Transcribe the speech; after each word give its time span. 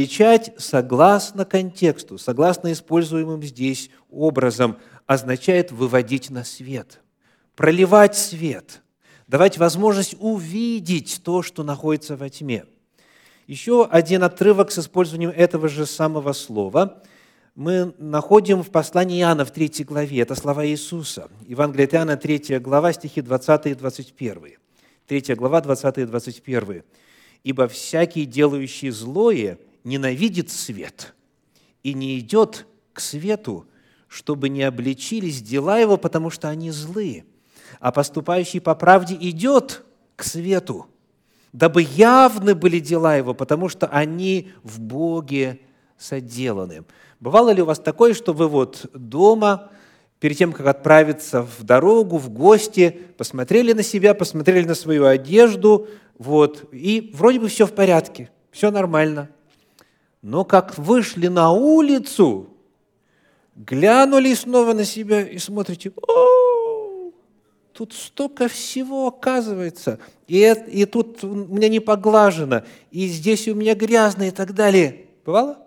Обличать 0.00 0.52
согласно 0.58 1.44
контексту, 1.44 2.18
согласно 2.18 2.70
используемым 2.70 3.42
здесь 3.42 3.90
образом, 4.12 4.76
означает 5.06 5.72
выводить 5.72 6.30
на 6.30 6.44
свет, 6.44 7.00
проливать 7.56 8.14
свет, 8.14 8.82
давать 9.26 9.58
возможность 9.58 10.14
увидеть 10.20 11.22
то, 11.24 11.42
что 11.42 11.64
находится 11.64 12.16
во 12.16 12.28
тьме. 12.28 12.64
Еще 13.48 13.88
один 13.90 14.22
отрывок 14.22 14.70
с 14.70 14.78
использованием 14.78 15.30
этого 15.30 15.68
же 15.68 15.84
самого 15.84 16.32
слова 16.32 17.02
мы 17.56 17.92
находим 17.98 18.62
в 18.62 18.70
послании 18.70 19.20
Иоанна 19.20 19.44
в 19.44 19.50
3 19.50 19.82
главе. 19.82 20.20
Это 20.20 20.36
слова 20.36 20.64
Иисуса. 20.64 21.28
Евангелие 21.44 21.86
от 21.86 21.94
Иоанна, 21.94 22.16
3 22.16 22.60
глава, 22.60 22.92
стихи 22.92 23.20
20 23.20 23.66
и 23.66 23.74
21. 23.74 24.58
3 25.08 25.34
глава, 25.34 25.60
20 25.60 25.98
и 25.98 26.04
21. 26.04 26.84
«Ибо 27.42 27.66
всякий, 27.66 28.26
делающий 28.26 28.90
злое, 28.90 29.58
ненавидит 29.88 30.50
свет 30.50 31.14
и 31.82 31.94
не 31.94 32.18
идет 32.18 32.66
к 32.92 33.00
свету, 33.00 33.66
чтобы 34.06 34.48
не 34.48 34.62
обличились 34.62 35.42
дела 35.42 35.78
его, 35.78 35.96
потому 35.96 36.30
что 36.30 36.48
они 36.48 36.70
злые. 36.70 37.24
А 37.80 37.92
поступающий 37.92 38.60
по 38.60 38.74
правде 38.74 39.16
идет 39.20 39.84
к 40.16 40.24
свету, 40.24 40.86
дабы 41.52 41.82
явны 41.82 42.54
были 42.54 42.78
дела 42.78 43.16
его, 43.16 43.34
потому 43.34 43.68
что 43.68 43.86
они 43.86 44.52
в 44.62 44.80
Боге 44.80 45.60
соделаны». 45.96 46.84
Бывало 47.20 47.50
ли 47.50 47.62
у 47.62 47.64
вас 47.64 47.80
такое, 47.80 48.14
что 48.14 48.32
вы 48.32 48.46
вот 48.46 48.86
дома, 48.94 49.70
перед 50.20 50.36
тем, 50.36 50.52
как 50.52 50.66
отправиться 50.66 51.42
в 51.42 51.64
дорогу, 51.64 52.16
в 52.16 52.30
гости, 52.30 52.96
посмотрели 53.16 53.72
на 53.72 53.82
себя, 53.82 54.14
посмотрели 54.14 54.66
на 54.66 54.74
свою 54.74 55.06
одежду, 55.06 55.88
вот, 56.16 56.68
и 56.72 57.10
вроде 57.14 57.40
бы 57.40 57.48
все 57.48 57.66
в 57.66 57.72
порядке, 57.72 58.30
все 58.52 58.70
нормально. 58.70 59.30
Но 60.22 60.44
как 60.44 60.76
вышли 60.78 61.28
на 61.28 61.52
улицу, 61.52 62.48
глянули 63.54 64.34
снова 64.34 64.72
на 64.72 64.84
себя 64.84 65.26
и 65.26 65.38
смотрите, 65.38 65.92
о, 65.96 67.12
тут 67.72 67.92
столько 67.92 68.48
всего 68.48 69.06
оказывается, 69.06 70.00
и, 70.26 70.54
и 70.68 70.84
тут 70.86 71.22
у 71.22 71.34
меня 71.34 71.68
не 71.68 71.80
поглажено, 71.80 72.64
и 72.90 73.06
здесь 73.06 73.46
у 73.48 73.54
меня 73.54 73.74
грязно 73.74 74.28
и 74.28 74.30
так 74.30 74.54
далее. 74.54 75.06
Бывало? 75.24 75.58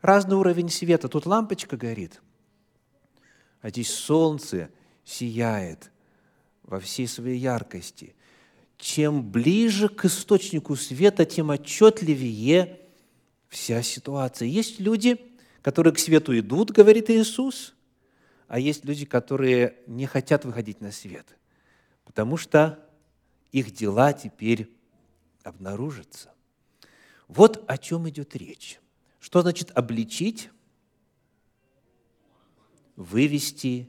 Разный 0.00 0.36
уровень 0.36 0.68
света. 0.68 1.08
Тут 1.08 1.26
лампочка 1.26 1.76
горит, 1.76 2.20
а 3.60 3.70
здесь 3.70 3.90
солнце 3.90 4.70
сияет 5.04 5.90
во 6.62 6.80
всей 6.80 7.06
своей 7.06 7.38
яркости– 7.38 8.14
чем 8.84 9.22
ближе 9.22 9.88
к 9.88 10.04
источнику 10.04 10.76
света, 10.76 11.24
тем 11.24 11.50
отчетливее 11.50 12.80
вся 13.54 13.82
ситуация. 13.82 14.48
Есть 14.48 14.80
люди, 14.80 15.32
которые 15.62 15.94
к 15.94 15.98
свету 15.98 16.36
идут, 16.38 16.72
говорит 16.72 17.08
Иисус, 17.08 17.74
а 18.48 18.58
есть 18.58 18.84
люди, 18.84 19.06
которые 19.06 19.78
не 19.86 20.06
хотят 20.06 20.44
выходить 20.44 20.80
на 20.80 20.92
свет, 20.92 21.26
потому 22.04 22.36
что 22.36 22.84
их 23.52 23.72
дела 23.72 24.12
теперь 24.12 24.70
обнаружатся. 25.44 26.32
Вот 27.28 27.64
о 27.68 27.78
чем 27.78 28.08
идет 28.08 28.34
речь. 28.36 28.80
Что 29.20 29.40
значит 29.40 29.70
обличить? 29.74 30.50
Вывести 32.96 33.88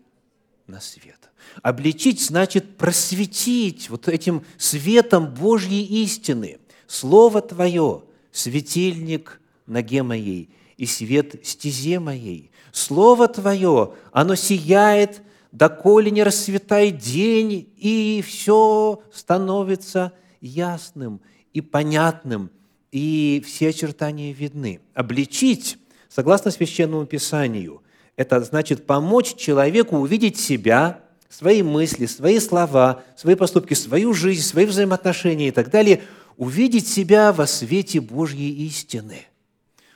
на 0.68 0.80
свет. 0.80 1.30
Обличить 1.62 2.22
значит 2.22 2.78
просветить 2.78 3.90
вот 3.90 4.08
этим 4.08 4.46
светом 4.58 5.34
Божьей 5.34 5.84
истины. 6.04 6.60
Слово 6.88 7.42
Твое– 7.42 8.04
светильник 8.32 9.42
ноге 9.68 10.04
моей 10.04 10.50
и 10.78 10.86
свет 10.86 11.46
стезе 11.46 12.00
моей. 12.00 12.52
Слово 12.72 13.28
Твое, 13.28 13.94
оно 14.12 14.36
сияет, 14.36 15.22
доколе 15.52 16.12
не 16.12 16.24
расцветает 16.24 16.98
день, 16.98 17.70
и 17.78 18.24
все 18.26 19.02
становится 19.14 20.14
ясным 20.42 21.22
и 21.54 21.62
понятным, 21.62 22.52
и 22.92 23.42
все 23.46 23.70
очертания 23.70 24.34
видны. 24.34 24.82
Обличить, 24.94 25.78
согласно 26.10 26.52
Священному 26.52 27.06
Писанию, 27.06 27.82
это 28.18 28.42
значит 28.42 28.86
помочь 28.86 29.36
человеку 29.36 29.98
увидеть 29.98 30.38
себя, 30.38 31.02
свои 31.30 31.64
мысли, 31.64 32.06
свои 32.06 32.40
слова, 32.40 33.04
свои 33.16 33.36
поступки, 33.36 33.74
свою 33.74 34.14
жизнь, 34.14 34.42
свои 34.42 34.66
взаимоотношения 34.66 35.50
и 35.50 35.52
так 35.52 35.70
далее, 35.70 36.02
увидеть 36.38 36.88
себя 36.88 37.34
во 37.34 37.48
свете 37.48 38.00
Божьей 38.02 38.52
истины. 38.68 39.26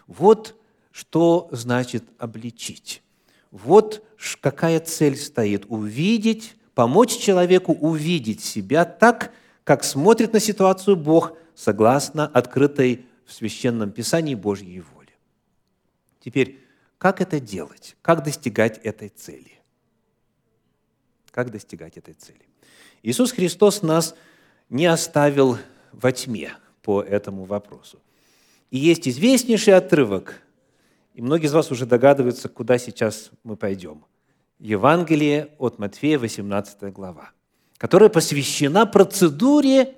Вот 0.10 0.60
что 0.92 1.48
значит 1.52 2.04
обличить. 2.18 3.04
Вот 3.52 4.04
какая 4.42 4.80
цель 4.80 5.16
стоит– 5.16 5.66
увидеть, 5.70 6.56
помочь 6.74 7.16
человеку 7.16 7.74
увидеть 7.74 8.44
себя 8.44 8.86
так, 8.86 9.32
как 9.64 9.84
смотрит 9.84 10.34
на 10.34 10.40
ситуацию 10.40 10.96
Бог, 10.96 11.34
согласно 11.54 12.26
открытой 12.26 13.06
в 13.24 13.34
Священном 13.34 13.92
Писании 13.92 14.34
Божьей 14.34 14.82
воле. 14.82 15.14
Теперь, 16.22 16.60
как 16.98 17.22
это 17.22 17.40
делать? 17.40 17.96
Как 18.02 18.24
достигать 18.24 18.80
этой 18.80 19.10
цели? 19.10 19.60
Как 21.30 21.52
достигать 21.52 21.98
этой 21.98 22.16
цели? 22.16 22.50
Иисус 23.04 23.32
Христос 23.32 23.84
нас 23.84 24.16
не 24.70 24.88
оставил 24.88 25.60
во 25.92 26.12
тьме 26.12 26.54
по 26.82 27.00
этому 27.00 27.46
вопросу. 27.46 28.00
И 28.72 28.78
есть 28.78 29.08
известнейший 29.08 29.76
отрывок, 29.76 30.42
и 31.14 31.22
многие 31.22 31.46
из 31.48 31.54
вас 31.54 31.72
уже 31.72 31.86
догадываются, 31.86 32.50
куда 32.50 32.78
сейчас 32.78 33.32
мы 33.44 33.56
пойдем. 33.56 34.06
Евангелие 34.60 35.50
от 35.58 35.80
Матфея, 35.80 36.20
18 36.20 36.94
глава, 36.94 37.32
которая 37.78 38.10
посвящена 38.10 38.86
процедуре 38.86 39.96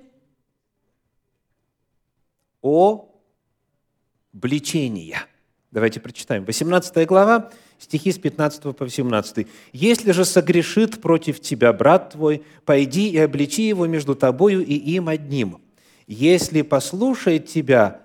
обличения– 4.32 5.26
Давайте 5.72 6.00
прочитаем. 6.00 6.44
18 6.44 7.06
глава, 7.06 7.50
стихи 7.78 8.12
с 8.12 8.18
15 8.18 8.76
по 8.76 8.84
18. 8.84 9.46
«Если 9.72 10.12
же 10.12 10.26
согрешит 10.26 11.00
против 11.00 11.40
тебя 11.40 11.72
брат 11.72 12.10
твой, 12.10 12.44
пойди 12.66 13.08
и 13.08 13.16
обличи 13.16 13.68
его 13.68 13.86
между 13.86 14.14
тобою 14.14 14.60
и 14.62 14.74
им 14.74 15.08
одним. 15.08 15.62
Если 16.06 16.60
послушает 16.60 17.46
тебя, 17.46 18.01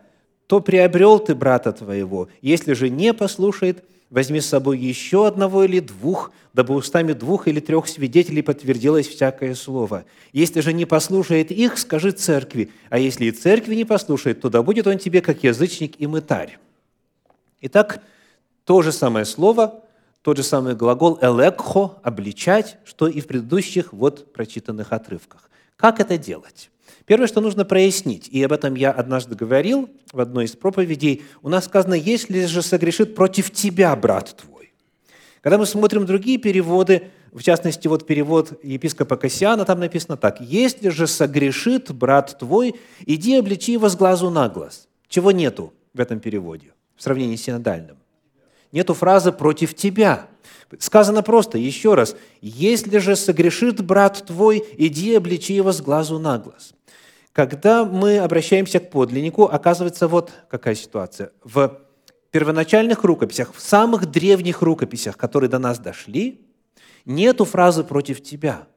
то 0.48 0.62
приобрел 0.62 1.20
ты 1.20 1.36
брата 1.36 1.74
твоего. 1.74 2.30
Если 2.42 2.74
же 2.74 2.90
не 2.90 3.14
послушает, 3.14 3.84
возьми 4.10 4.40
с 4.40 4.48
собой 4.48 4.80
еще 4.80 5.28
одного 5.28 5.66
или 5.66 5.82
двух, 5.82 6.32
дабы 6.54 6.74
устами 6.74 7.12
двух 7.14 7.48
или 7.48 7.60
трех 7.60 7.88
свидетелей 7.88 8.42
подтвердилось 8.42 9.08
всякое 9.08 9.54
слово. 9.56 10.06
Если 10.32 10.62
же 10.62 10.72
не 10.74 10.86
послушает 10.86 11.52
их, 11.52 11.78
скажи 11.78 12.12
церкви, 12.12 12.72
а 12.90 12.98
если 12.98 13.26
и 13.26 13.32
церкви 13.32 13.76
не 13.76 13.86
послушает, 13.86 14.42
то 14.42 14.50
да 14.50 14.64
будет 14.64 14.88
он 14.88 14.98
тебе 14.98 15.22
как 15.22 15.44
язычник 15.44 16.00
и 16.00 16.08
мытарь. 16.08 16.58
Итак, 17.62 18.02
то 18.64 18.82
же 18.82 18.92
самое 18.92 19.26
слово, 19.26 19.84
тот 20.22 20.38
же 20.38 20.44
самый 20.44 20.76
глагол 20.76 21.20
«элекхо»– 21.22 22.00
«обличать», 22.04 22.78
что 22.86 23.08
и 23.08 23.20
в 23.20 23.28
предыдущих 23.28 23.94
вот 23.94 24.32
прочитанных 24.34 24.94
отрывках. 24.94 25.50
Как 25.76 26.00
это 26.00 26.18
делать? 26.18 26.70
Первое, 27.08 27.26
что 27.26 27.42
нужно 27.42 27.66
прояснить, 27.66 28.28
и 28.28 28.44
об 28.44 28.52
этом 28.52 28.76
я 28.76 28.92
однажды 28.92 29.36
говорил 29.36 29.90
в 30.14 30.20
одной 30.20 30.46
из 30.46 30.56
проповедей, 30.56 31.24
у 31.42 31.50
нас 31.50 31.66
сказано 31.66 31.96
«если 31.96 32.46
же 32.46 32.62
согрешит 32.62 33.16
против 33.16 33.50
тебя 33.50 33.96
брат 33.96 34.36
твой». 34.36 34.72
Когда 35.42 35.58
мы 35.58 35.66
смотрим 35.66 36.06
другие 36.06 36.38
переводы, 36.38 37.10
в 37.32 37.42
частности, 37.42 37.88
вот 37.88 38.06
перевод 38.06 38.64
епископа 38.64 39.18
Кассиана, 39.18 39.66
там 39.66 39.80
написано 39.80 40.18
так, 40.18 40.40
«Если 40.42 40.90
же 40.90 41.08
согрешит 41.08 41.92
брат 41.92 42.38
твой, 42.38 42.76
иди 43.08 43.36
обличи 43.36 43.72
его 43.72 43.90
с 43.90 43.96
глазу 43.96 44.30
на 44.30 44.50
глаз». 44.50 44.88
Чего 45.08 45.32
нету 45.32 45.74
в 45.96 46.00
этом 46.00 46.20
переводе? 46.20 46.74
в 46.98 47.04
сравнении 47.04 47.36
с 47.36 47.44
синодальным. 47.44 47.98
Нету 48.72 48.94
фразы 48.94 49.32
«против 49.32 49.74
тебя». 49.76 50.28
Сказано 50.80 51.24
просто, 51.24 51.58
еще 51.58 51.94
раз, 51.94 52.16
«Если 52.42 52.98
же 52.98 53.16
согрешит 53.16 53.84
брат 53.86 54.26
твой, 54.26 54.64
иди 54.78 55.16
обличи 55.16 55.54
его 55.54 55.72
с 55.72 55.82
глазу 55.82 56.20
на 56.20 56.38
глаз». 56.38 56.74
Когда 57.32 57.86
мы 57.86 58.18
обращаемся 58.18 58.80
к 58.80 58.90
подлиннику, 58.90 59.44
оказывается 59.44 60.08
вот 60.08 60.32
какая 60.50 60.76
ситуация. 60.76 61.32
В 61.44 61.80
первоначальных 62.32 63.04
рукописях, 63.04 63.54
в 63.54 63.62
самых 63.62 64.08
древних 64.08 64.62
рукописях, 64.62 65.18
которые 65.18 65.50
до 65.50 65.60
нас 65.60 65.80
дошли, 65.80 66.42
нету 67.06 67.46
фразы 67.46 67.84
«против 67.84 68.22
тебя». 68.22 68.68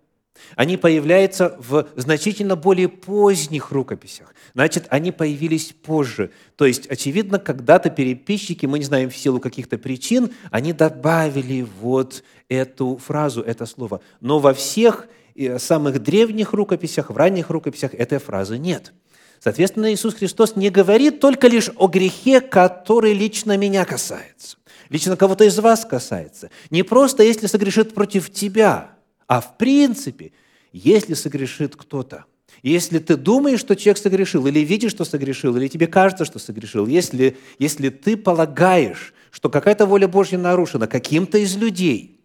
Они 0.56 0.76
появляются 0.76 1.56
в 1.58 1.88
значительно 1.96 2.56
более 2.56 2.88
поздних 2.88 3.70
рукописях. 3.70 4.34
Значит, 4.54 4.86
они 4.88 5.12
появились 5.12 5.72
позже. 5.72 6.30
То 6.56 6.66
есть, 6.66 6.86
очевидно, 6.86 7.38
когда-то 7.38 7.90
переписчики, 7.90 8.66
мы 8.66 8.78
не 8.78 8.84
знаем 8.84 9.10
в 9.10 9.16
силу 9.16 9.40
каких-то 9.40 9.78
причин, 9.78 10.30
они 10.50 10.72
добавили 10.72 11.66
вот 11.80 12.24
эту 12.48 12.96
фразу, 12.96 13.42
это 13.42 13.66
слово. 13.66 14.00
Но 14.20 14.38
во 14.38 14.54
всех 14.54 15.08
э, 15.34 15.58
самых 15.58 16.02
древних 16.02 16.52
рукописях, 16.52 17.10
в 17.10 17.16
ранних 17.16 17.50
рукописях 17.50 17.94
этой 17.94 18.18
фразы 18.18 18.58
нет. 18.58 18.92
Соответственно, 19.38 19.92
Иисус 19.92 20.14
Христос 20.14 20.56
не 20.56 20.68
говорит 20.68 21.20
только 21.20 21.48
лишь 21.48 21.70
о 21.76 21.86
грехе, 21.86 22.40
который 22.40 23.14
лично 23.14 23.56
меня 23.56 23.86
касается, 23.86 24.58
лично 24.90 25.16
кого-то 25.16 25.44
из 25.44 25.58
вас 25.58 25.86
касается. 25.86 26.50
Не 26.68 26.82
просто, 26.82 27.22
если 27.22 27.46
согрешит 27.46 27.94
против 27.94 28.30
тебя, 28.30 28.90
а 29.30 29.40
в 29.40 29.56
принципе, 29.56 30.32
если 30.72 31.14
согрешит 31.14 31.76
кто-то. 31.76 32.24
Если 32.64 32.98
ты 32.98 33.16
думаешь, 33.16 33.60
что 33.60 33.76
человек 33.76 33.98
согрешил, 33.98 34.44
или 34.48 34.58
видишь, 34.58 34.90
что 34.90 35.04
согрешил, 35.04 35.56
или 35.56 35.68
тебе 35.68 35.86
кажется, 35.86 36.24
что 36.24 36.40
согрешил, 36.40 36.88
если, 36.88 37.38
если 37.60 37.90
ты 37.90 38.16
полагаешь, 38.16 39.14
что 39.30 39.48
какая-то 39.48 39.86
воля 39.86 40.08
Божья 40.08 40.36
нарушена 40.36 40.88
каким-то 40.88 41.38
из 41.38 41.56
людей, 41.56 42.20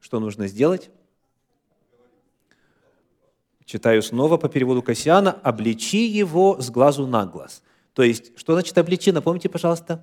что 0.00 0.20
нужно 0.20 0.48
сделать? 0.48 0.88
Читаю 3.66 4.02
снова 4.02 4.38
по 4.38 4.48
переводу 4.48 4.80
Кассиана. 4.80 5.32
«Обличи 5.32 6.06
его 6.06 6.58
с 6.62 6.70
глазу 6.70 7.06
на 7.06 7.26
глаз». 7.26 7.62
То 7.92 8.02
есть, 8.02 8.32
что 8.38 8.54
значит 8.54 8.78
обличи? 8.78 9.12
Напомните, 9.12 9.50
пожалуйста. 9.50 10.02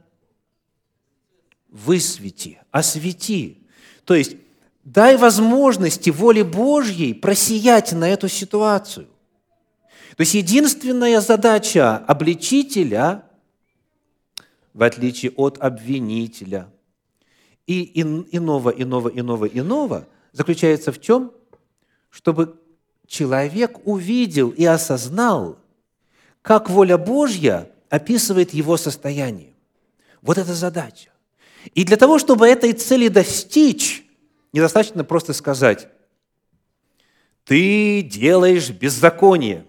Высвети, 1.69 2.59
освети. 2.69 3.67
То 4.05 4.13
есть, 4.13 4.35
дай 4.83 5.17
возможности 5.17 6.09
воле 6.09 6.43
Божьей 6.43 7.13
просиять 7.13 7.91
на 7.91 8.09
эту 8.09 8.27
ситуацию. 8.27 9.07
То 10.15 10.21
есть, 10.21 10.33
единственная 10.33 11.21
задача 11.21 11.97
обличителя, 11.97 13.23
в 14.73 14.83
отличие 14.83 15.31
от 15.31 15.57
обвинителя 15.59 16.69
и 17.67 18.01
иного, 18.01 18.69
иного, 18.69 19.09
иного, 19.09 19.45
иного, 19.45 20.07
заключается 20.31 20.91
в 20.91 20.99
чем? 20.99 21.31
Чтобы 22.09 22.59
человек 23.07 23.85
увидел 23.85 24.49
и 24.49 24.65
осознал, 24.65 25.59
как 26.41 26.69
воля 26.69 26.97
Божья 26.97 27.69
описывает 27.89 28.53
его 28.53 28.77
состояние. 28.77 29.53
Вот 30.21 30.37
это 30.37 30.53
задача. 30.53 31.09
И 31.75 31.83
для 31.83 31.97
того, 31.97 32.19
чтобы 32.19 32.47
этой 32.47 32.73
цели 32.73 33.07
достичь, 33.07 34.05
недостаточно 34.53 35.03
просто 35.03 35.33
сказать, 35.33 35.87
ты 37.45 38.01
делаешь 38.01 38.69
беззаконие, 38.69 39.65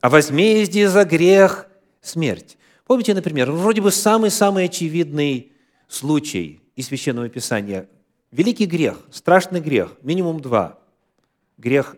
а 0.00 0.08
возмездие 0.08 0.88
за 0.88 1.04
грех– 1.04 1.66
смерть. 2.00 2.56
Помните, 2.86 3.14
например, 3.14 3.50
вроде 3.50 3.80
бы 3.80 3.90
самый-самый 3.90 4.64
очевидный 4.64 5.52
случай 5.88 6.60
из 6.76 6.86
Священного 6.86 7.28
Писания. 7.28 7.88
Великий 8.30 8.66
грех, 8.66 8.98
страшный 9.10 9.60
грех, 9.60 9.96
минимум 10.02 10.40
два. 10.40 10.78
Грех 11.58 11.96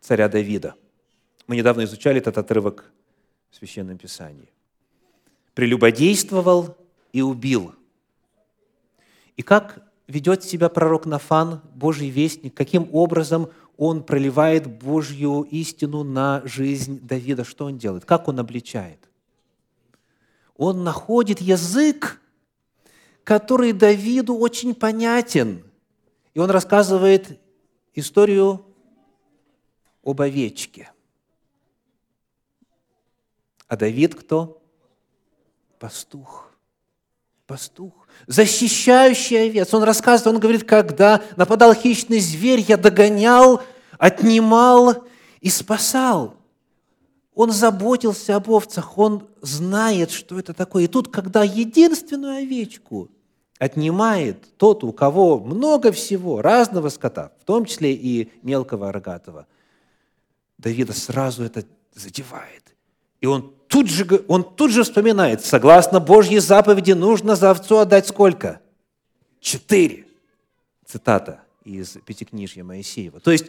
царя 0.00 0.28
Давида. 0.28 0.74
Мы 1.46 1.56
недавно 1.56 1.84
изучали 1.84 2.18
этот 2.18 2.38
отрывок 2.38 2.90
в 3.50 3.56
Священном 3.56 3.98
Писании. 3.98 4.48
Прелюбодействовал 5.54 6.76
и 7.12 7.20
убил. 7.20 7.74
И 9.36 9.42
как 9.42 9.82
ведет 10.06 10.42
себя 10.44 10.68
пророк 10.68 11.06
Нафан, 11.06 11.60
Божий 11.74 12.10
вестник, 12.10 12.54
каким 12.54 12.88
образом 12.92 13.48
он 13.76 14.02
проливает 14.02 14.66
Божью 14.66 15.42
истину 15.50 16.04
на 16.04 16.42
жизнь 16.44 17.00
Давида. 17.00 17.44
Что 17.44 17.66
он 17.66 17.78
делает? 17.78 18.04
Как 18.04 18.28
он 18.28 18.38
обличает? 18.38 18.98
Он 20.56 20.84
находит 20.84 21.40
язык, 21.40 22.20
который 23.24 23.72
Давиду 23.72 24.36
очень 24.36 24.74
понятен. 24.74 25.64
И 26.34 26.38
он 26.38 26.50
рассказывает 26.50 27.40
историю 27.94 28.64
об 30.04 30.20
овечке. 30.20 30.90
А 33.68 33.76
Давид 33.76 34.14
кто? 34.14 34.62
Пастух. 35.78 36.51
Пастух, 37.52 37.92
защищающий 38.26 39.44
овец. 39.44 39.74
Он 39.74 39.82
рассказывает, 39.82 40.34
он 40.34 40.40
говорит, 40.40 40.64
когда 40.64 41.20
нападал 41.36 41.74
хищный 41.74 42.18
зверь, 42.18 42.64
я 42.66 42.78
догонял, 42.78 43.60
отнимал 43.98 45.04
и 45.42 45.50
спасал. 45.50 46.34
Он 47.34 47.50
заботился 47.50 48.36
об 48.36 48.50
овцах, 48.50 48.96
он 48.96 49.28
знает, 49.42 50.10
что 50.10 50.38
это 50.38 50.54
такое. 50.54 50.84
И 50.84 50.86
тут, 50.86 51.08
когда 51.12 51.44
единственную 51.44 52.38
овечку 52.38 53.10
отнимает 53.58 54.56
тот, 54.56 54.82
у 54.82 54.92
кого 54.92 55.38
много 55.38 55.92
всего, 55.92 56.40
разного 56.40 56.88
скота, 56.88 57.32
в 57.38 57.44
том 57.44 57.66
числе 57.66 57.92
и 57.92 58.32
мелкого 58.42 58.90
рогатого– 58.90 59.46
Давида 60.62 60.94
сразу 60.94 61.42
это 61.44 61.64
задевает. 61.92 62.74
И 63.20 63.26
он 63.26 63.52
тут 63.72 63.88
же, 63.88 64.24
он 64.28 64.44
тут 64.44 64.70
же 64.70 64.84
вспоминает, 64.84 65.42
согласно 65.42 65.98
Божьей 65.98 66.40
заповеди, 66.40 66.92
нужно 66.92 67.36
за 67.36 67.50
овцу 67.50 67.78
отдать 67.78 68.06
сколько? 68.06 68.60
Четыре. 69.40 70.06
Цитата 70.84 71.40
из 71.64 71.96
Пятикнижья 72.04 72.64
Моисеева. 72.64 73.18
То 73.20 73.30
есть, 73.30 73.46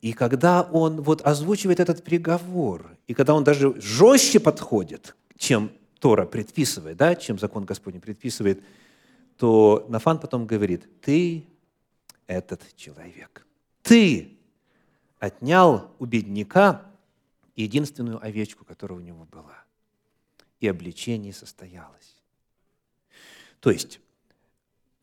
и 0.00 0.12
когда 0.12 0.62
он 0.62 1.02
вот 1.02 1.22
озвучивает 1.22 1.80
этот 1.80 2.04
приговор, 2.04 2.96
и 3.08 3.14
когда 3.14 3.34
он 3.34 3.42
даже 3.42 3.74
жестче 3.80 4.38
подходит, 4.38 5.16
чем 5.36 5.72
Тора 5.98 6.24
предписывает, 6.24 6.96
да, 6.96 7.16
чем 7.16 7.36
закон 7.36 7.64
Господень 7.64 8.00
предписывает, 8.00 8.62
то 9.38 9.86
Нафан 9.88 10.20
потом 10.20 10.46
говорит, 10.46 10.86
ты 11.00 11.44
этот 12.28 12.60
человек. 12.76 13.44
Ты 13.82 14.38
отнял 15.18 15.90
у 15.98 16.04
бедняка 16.04 16.82
единственную 17.62 18.24
овечку, 18.24 18.64
которая 18.64 18.98
у 18.98 19.02
него 19.02 19.26
была. 19.30 19.64
И 20.60 20.68
обличение 20.68 21.32
состоялось. 21.32 22.16
То 23.60 23.70
есть, 23.70 24.00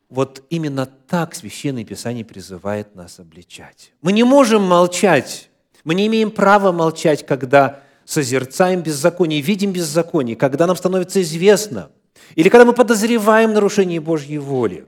вот 0.08 0.44
именно 0.50 0.86
так 0.86 1.34
Священное 1.34 1.84
Писание 1.84 2.24
призывает 2.24 2.94
нас 2.94 3.18
обличать. 3.18 3.92
Мы 4.02 4.12
не 4.12 4.24
можем 4.24 4.62
молчать, 4.62 5.50
мы 5.84 5.94
не 5.94 6.06
имеем 6.06 6.30
права 6.30 6.72
молчать, 6.72 7.26
когда 7.26 7.82
созерцаем 8.04 8.82
беззаконие, 8.82 9.40
видим 9.40 9.72
беззаконие, 9.72 10.36
когда 10.36 10.66
нам 10.66 10.76
становится 10.76 11.20
известно, 11.22 11.90
или 12.34 12.48
когда 12.48 12.64
мы 12.64 12.72
подозреваем 12.72 13.52
нарушение 13.52 14.00
Божьей 14.00 14.38
воли. 14.38 14.86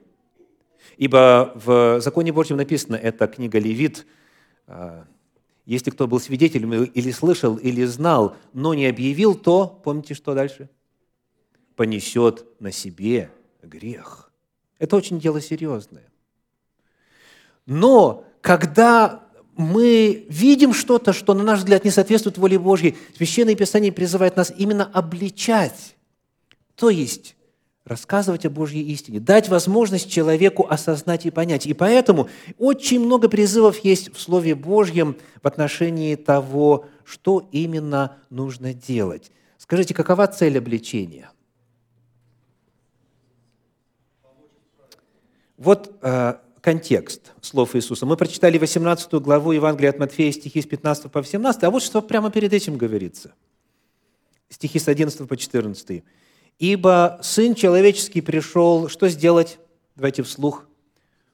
Ибо 0.97 1.53
в 1.55 2.01
Законе 2.01 2.33
Божьем 2.33 2.57
написано, 2.57 2.97
это 2.97 3.27
книга 3.27 3.59
Левит, 3.59 4.07
а, 4.67 5.05
если 5.69 5.91
кто 5.91 6.07
был 6.07 6.19
свидетелем 6.19 6.73
или 6.73 7.11
слышал, 7.11 7.57
или 7.57 7.85
знал, 7.85 8.37
но 8.55 8.73
не 8.73 8.87
объявил, 8.87 9.35
то, 9.35 9.67
помните, 9.85 10.15
что 10.15 10.33
дальше? 10.33 10.71
Понесет 11.77 12.47
на 12.59 12.73
себе 12.73 13.31
грех. 13.63 14.33
Это 14.79 14.97
очень 14.97 15.21
дело 15.21 15.43
серьезное. 15.43 16.11
Но 17.67 18.25
когда 18.41 19.29
мы 19.59 20.25
видим 20.31 20.73
что-то, 20.73 21.13
что, 21.13 21.35
на 21.35 21.45
наш 21.45 21.59
взгляд, 21.59 21.85
не 21.85 21.91
соответствует 21.91 22.39
воле 22.39 22.59
Божьей, 22.59 22.97
Священное 23.19 23.55
Писание 23.55 23.93
призывает 23.93 24.37
нас 24.37 24.51
именно 24.57 24.87
обличать, 24.87 25.97
то 26.77 26.89
есть 26.89 27.37
рассказывать 27.89 28.47
о 28.47 28.51
Божьей 28.51 28.83
истине, 28.83 29.19
дать 29.19 29.49
возможность 29.49 30.11
человеку 30.11 30.67
осознать 30.69 31.27
и 31.27 31.31
понять. 31.31 31.67
И 31.67 31.75
поэтому 31.75 32.29
очень 32.59 33.01
много 33.01 33.29
призывов 33.29 33.79
есть 33.79 34.15
в 34.15 34.21
Слове 34.21 34.55
Божьем 34.55 35.17
в 35.43 35.47
отношении 35.47 36.15
того, 36.15 36.87
что 37.05 37.49
именно 37.51 38.17
нужно 38.31 38.75
делать. 38.75 39.33
Скажите, 39.57 39.95
какова 39.95 40.27
цель 40.27 40.59
обличения? 40.59 41.31
Вот 45.57 45.99
э, 46.03 46.35
контекст 46.61 47.33
слов 47.41 47.75
Иисуса. 47.75 48.07
Мы 48.07 48.17
прочитали 48.17 48.59
18 48.59 49.13
главу 49.15 49.53
Евангелия 49.53 49.91
от 49.91 49.99
Матфея, 49.99 50.31
стихи 50.33 50.63
с 50.63 50.67
15 50.67 51.11
по 51.11 51.25
17, 51.25 51.65
а 51.65 51.71
вот 51.71 51.83
что 51.83 52.01
прямо 52.03 52.31
перед 52.31 52.53
этим 52.53 52.77
говорится. 52.77 53.33
Стихи 54.49 54.79
с 54.79 54.87
11 54.87 55.29
по 55.29 55.37
14. 55.37 56.05
Ибо 56.59 57.21
Сын 57.23 57.55
Человеческий 57.55 58.21
пришел, 58.21 58.89
что 58.89 59.09
сделать? 59.09 59.59
Давайте 59.95 60.23
вслух. 60.23 60.67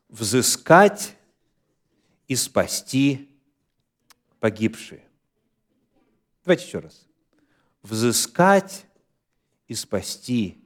Взыскать 0.09 1.17
и 2.29 2.37
спасти 2.37 3.31
погибшие. 4.39 5.03
Давайте 6.45 6.67
еще 6.67 6.79
раз. 6.81 7.07
Взыскать 7.83 8.85
и 9.67 9.75
спасти 9.75 10.63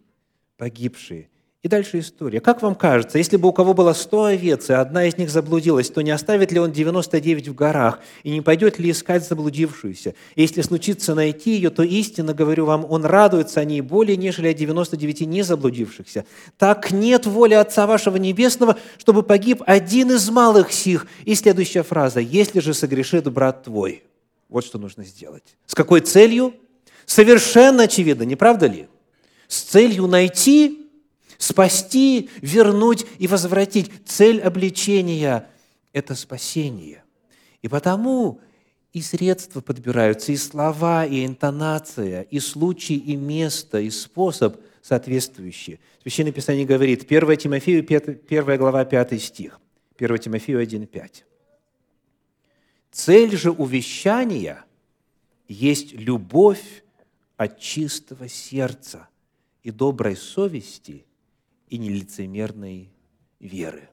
погибшие. 0.57 1.31
И 1.65 1.67
дальше 1.67 1.99
история. 1.99 2.41
Как 2.41 2.63
вам 2.63 2.77
кажется, 2.77 3.19
если 3.19 3.37
бы 3.37 3.49
у 3.49 3.53
кого 3.53 3.75
было 3.75 3.93
100 3.93 4.25
овец, 4.27 4.71
и 4.71 4.75
одна 4.75 5.07
из 5.07 5.19
них 5.19 5.29
заблудилась, 5.29 5.91
то 5.91 6.03
не 6.03 6.13
оставит 6.13 6.53
ли 6.53 6.61
он 6.61 6.71
99 6.71 7.49
в 7.49 7.55
горах, 7.57 7.99
и 8.23 8.31
не 8.31 8.41
пойдет 8.41 8.79
ли 8.79 8.93
искать 8.93 9.27
заблудившуюся? 9.27 10.15
И 10.37 10.43
если 10.43 10.63
случится 10.63 11.17
найти 11.17 11.57
ее, 11.57 11.71
то 11.71 11.83
истинно, 11.83 12.33
говорю 12.33 12.65
вам, 12.65 12.87
он 12.89 13.05
радуется 13.05 13.59
о 13.59 13.65
ней 13.65 13.81
более, 13.81 14.17
нежели 14.17 14.47
о 14.47 14.55
99 14.55 15.23
не 15.23 15.43
заблудившихся. 15.43 16.27
Так 16.59 16.93
нет 16.93 17.27
воли 17.27 17.55
Отца 17.55 17.89
вашего 17.89 18.19
Небесного, 18.19 18.79
чтобы 18.97 19.25
погиб 19.25 19.61
один 19.67 20.13
из 20.13 20.31
малых 20.31 20.71
сих. 20.71 21.09
И 21.25 21.35
следующая 21.35 21.83
фраза. 21.83 22.21
«Если 22.21 22.61
же 22.61 22.73
согрешит 22.73 23.25
брат 23.33 23.65
твой». 23.65 24.05
Вот 24.49 24.65
что 24.65 24.79
нужно 24.79 25.05
сделать. 25.05 25.57
С 25.67 25.75
какой 25.75 26.03
целью? 26.03 26.55
Совершенно 27.05 27.83
очевидно, 27.83 28.23
не 28.23 28.37
правда 28.37 28.67
ли? 28.67 28.87
С 29.49 29.63
целью 29.63 30.07
найти, 30.07 30.88
спасти, 31.39 32.29
вернуть 32.43 33.07
и 33.19 33.27
возвратить. 33.27 33.91
Цель 34.05 34.41
обличения– 34.41 35.49
это 35.93 36.15
спасение. 36.15 37.05
И 37.63 37.69
потому 37.69 38.41
и 38.93 39.01
средства 39.01 39.61
подбираются, 39.61 40.33
и 40.33 40.37
слова, 40.37 41.07
и 41.07 41.25
интонация, 41.25 42.23
и 42.23 42.41
случай, 42.41 42.97
и 42.97 43.17
место, 43.17 43.79
и 43.79 43.91
способ 43.91 44.61
соответствующие. 44.83 45.79
Священное 46.03 46.33
Писание 46.33 46.67
говорит, 46.67 47.11
1 47.11 47.37
Тимофею, 47.37 47.87
1 47.87 48.59
глава, 48.59 48.85
5 48.85 49.23
стих, 49.23 49.61
1 49.99 50.19
Тимофею 50.19 50.61
1, 50.61 50.87
5. 50.87 51.25
Цель 52.91 53.37
же 53.37 53.51
увещания 53.51 54.65
есть 55.47 55.93
любовь 55.93 56.83
от 57.37 57.61
чистого 57.61 58.29
сердца 58.29 59.09
и 59.63 59.71
доброй 59.71 60.17
совести 60.17 61.05
и 61.69 61.79
нелицемерной 61.79 62.91
веры. 63.41 63.89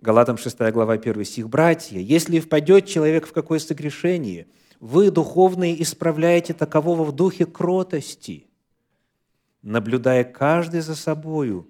Галатам 0.00 0.36
6 0.36 0.58
глава 0.72 0.94
1 0.94 1.24
стих. 1.24 1.48
«Братья, 1.48 1.98
если 1.98 2.40
впадет 2.40 2.86
человек 2.86 3.26
в 3.26 3.32
какое 3.32 3.58
согрешение, 3.58 4.48
вы, 4.80 5.10
духовные, 5.10 5.80
исправляете 5.80 6.54
такового 6.54 7.04
в 7.04 7.12
духе 7.12 7.46
кротости, 7.46 8.48
наблюдая 9.62 10.24
каждый 10.24 10.80
за 10.80 10.96
собою, 10.96 11.68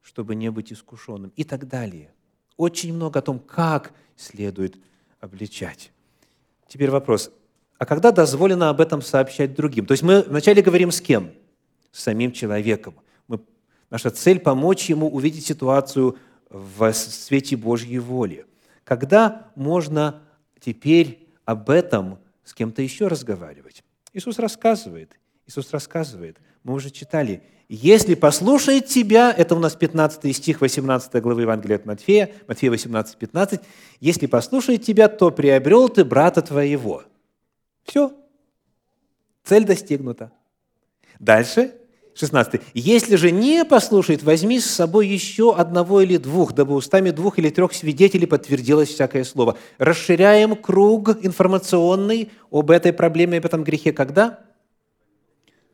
чтобы 0.00 0.34
не 0.34 0.50
быть 0.50 0.72
искушенным» 0.72 1.32
и 1.36 1.44
так 1.44 1.68
далее. 1.68 2.12
Очень 2.56 2.92
много 2.92 3.20
о 3.20 3.22
том, 3.22 3.38
как 3.38 3.92
следует 4.16 4.76
обличать. 5.20 5.92
Теперь 6.66 6.90
вопрос. 6.90 7.30
А 7.78 7.86
когда 7.86 8.12
дозволено 8.12 8.68
об 8.68 8.80
этом 8.80 9.00
сообщать 9.00 9.54
другим? 9.54 9.86
То 9.86 9.92
есть 9.92 10.02
мы 10.02 10.22
вначале 10.22 10.60
говорим 10.60 10.90
с 10.90 11.00
кем? 11.00 11.32
С 11.92 12.02
самим 12.02 12.32
человеком. 12.32 12.94
Наша 13.90 14.10
цель– 14.10 14.38
помочь 14.40 14.88
ему 14.88 15.08
увидеть 15.08 15.46
ситуацию 15.46 16.16
в 16.48 16.92
свете 16.92 17.56
Божьей 17.56 17.98
воли. 17.98 18.46
Когда 18.84 19.50
можно 19.54 20.22
теперь 20.60 21.28
об 21.44 21.70
этом 21.70 22.18
с 22.44 22.54
кем-то 22.54 22.82
еще 22.82 23.08
разговаривать? 23.08 23.84
Иисус 24.12 24.38
рассказывает. 24.38 25.18
Иисус 25.46 25.72
рассказывает. 25.72 26.38
Мы 26.62 26.74
уже 26.74 26.90
читали. 26.90 27.42
«Если 27.68 28.16
послушает 28.16 28.86
тебя», 28.86 29.32
это 29.32 29.54
у 29.54 29.60
нас 29.60 29.76
15 29.76 30.36
стих 30.36 30.60
18 30.60 31.22
главы 31.22 31.42
Евангелия 31.42 31.76
от 31.76 31.86
Матфея, 31.86 32.32
Матфея 32.48 32.70
18, 32.70 33.16
15, 33.16 33.60
«Если 34.00 34.26
послушает 34.26 34.82
тебя, 34.82 35.08
то 35.08 35.30
приобрел 35.30 35.88
ты 35.88 36.04
брата 36.04 36.42
твоего». 36.42 37.04
Все. 37.84 38.12
Цель 39.44 39.64
достигнута. 39.64 40.32
Дальше, 41.20 41.74
16. 42.20 42.60
«Если 42.74 43.16
же 43.16 43.30
не 43.30 43.64
послушает, 43.64 44.22
возьми 44.22 44.60
с 44.60 44.66
собой 44.66 45.08
еще 45.08 45.54
одного 45.56 46.02
или 46.02 46.18
двух, 46.18 46.52
дабы 46.52 46.74
устами 46.74 47.10
двух 47.10 47.38
или 47.38 47.48
трех 47.48 47.72
свидетелей 47.72 48.26
подтвердилось 48.26 48.90
всякое 48.90 49.24
слово». 49.24 49.56
Расширяем 49.78 50.54
круг 50.54 51.08
информационный 51.22 52.30
об 52.50 52.70
этой 52.70 52.92
проблеме, 52.92 53.38
об 53.38 53.46
этом 53.46 53.64
грехе. 53.64 53.92
Когда? 53.92 54.40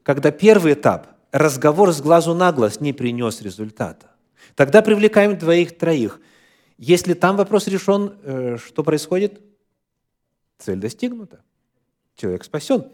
Когда 0.04 0.30
первый 0.30 0.74
этап, 0.74 1.08
разговор 1.32 1.92
с 1.92 2.00
глазу 2.00 2.32
на 2.32 2.52
глаз, 2.52 2.80
не 2.80 2.92
принес 2.92 3.42
результата. 3.42 4.06
Тогда 4.54 4.82
привлекаем 4.82 5.36
двоих-троих. 5.36 6.20
Если 6.78 7.14
там 7.14 7.36
вопрос 7.36 7.66
решен, 7.66 8.12
э, 8.22 8.56
что 8.64 8.84
происходит? 8.84 9.40
Цель 10.58 10.78
достигнута. 10.78 11.40
Человек 12.14 12.44
спасен. 12.44 12.84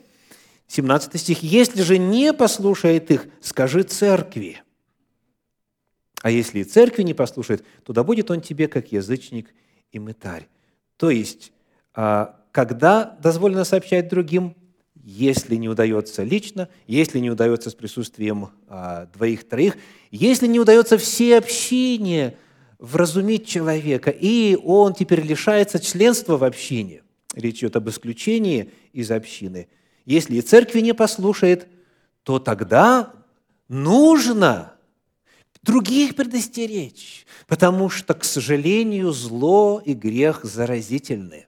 17 0.73 1.21
стих. 1.21 1.43
«Если 1.43 1.83
же 1.83 1.99
не 1.99 2.33
послушает 2.33 3.11
их, 3.11 3.27
скажи 3.41 3.83
церкви». 3.83 4.63
А 6.23 6.31
если 6.31 6.61
и 6.61 6.65
церкви 6.65 7.03
не 7.03 7.13
послушает, 7.13 7.63
то 7.85 7.93
да 7.93 8.03
будет 8.03 8.31
он 8.31 8.41
тебе, 8.41 8.69
как 8.69 8.91
язычник 8.91 9.53
и 9.91 9.99
мытарь. 9.99 10.49
То 10.97 11.11
есть, 11.11 11.53
а, 11.95 12.41
когда 12.53 13.19
дозволено 13.23 13.65
сообщать 13.65 14.09
другим, 14.09 14.57
если 14.95 15.57
не 15.57 15.69
удается 15.69 16.23
лично, 16.23 16.71
если 16.87 17.19
не 17.19 17.31
удается 17.31 17.69
с 17.69 17.75
присутствием 17.75 18.49
а, 18.67 19.09
двоих-троих, 19.13 19.77
если 20.11 20.47
не 20.47 20.59
удается 20.59 20.97
все 20.97 21.37
общине 21.37 22.39
вразумить 22.79 23.47
человека, 23.47 24.11
и 24.11 24.57
он 24.57 24.95
теперь 24.95 25.21
лишается 25.21 25.79
членства 25.81 26.39
в 26.39 26.45
общине, 26.45 27.03
речь 27.35 27.59
идет 27.59 27.77
об 27.77 27.91
исключении 27.91 28.71
из 28.95 29.11
общины– 29.11 29.69
если 30.05 30.37
и 30.37 30.41
церкви 30.41 30.81
не 30.81 30.95
послушает, 30.95 31.69
то 32.23 32.39
тогда 32.39 33.13
нужно 33.69 34.75
других 35.63 36.17
предостеречь, 36.17 37.27
потому 37.47 37.89
что, 37.89 38.15
к 38.15 38.25
сожалению, 38.25 39.13
зло 39.13 39.83
и 39.85 39.95
грех 39.95 40.45
заразительны. 40.45 41.47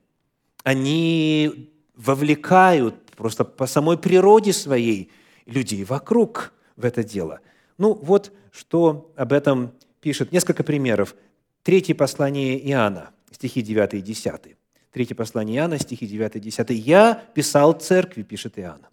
Они 0.62 1.70
вовлекают 1.94 3.10
просто 3.12 3.44
по 3.44 3.66
самой 3.66 3.98
природе 3.98 4.52
своей 4.52 5.10
людей 5.46 5.84
вокруг 5.84 6.52
в 6.76 6.84
это 6.84 7.04
дело. 7.04 7.40
Ну 7.78 7.94
вот, 7.94 8.32
что 8.50 9.12
об 9.16 9.32
этом 9.32 9.72
пишет. 10.00 10.32
Несколько 10.32 10.62
примеров. 10.62 11.14
Третье 11.62 11.94
послание 11.94 12.58
Иоанна, 12.70 13.10
стихи 13.30 13.62
9 13.62 13.94
и 13.94 14.00
10. 14.00 14.56
Третье 14.94 15.16
послание 15.16 15.56
Иоанна, 15.56 15.76
стихи 15.80 16.06
9 16.06 16.36
и 16.36 16.38
10. 16.40 16.70
«Я 16.70 17.20
писал 17.34 17.72
церкви», 17.72 18.22
пишет 18.22 18.60
Иоанн, 18.60 18.86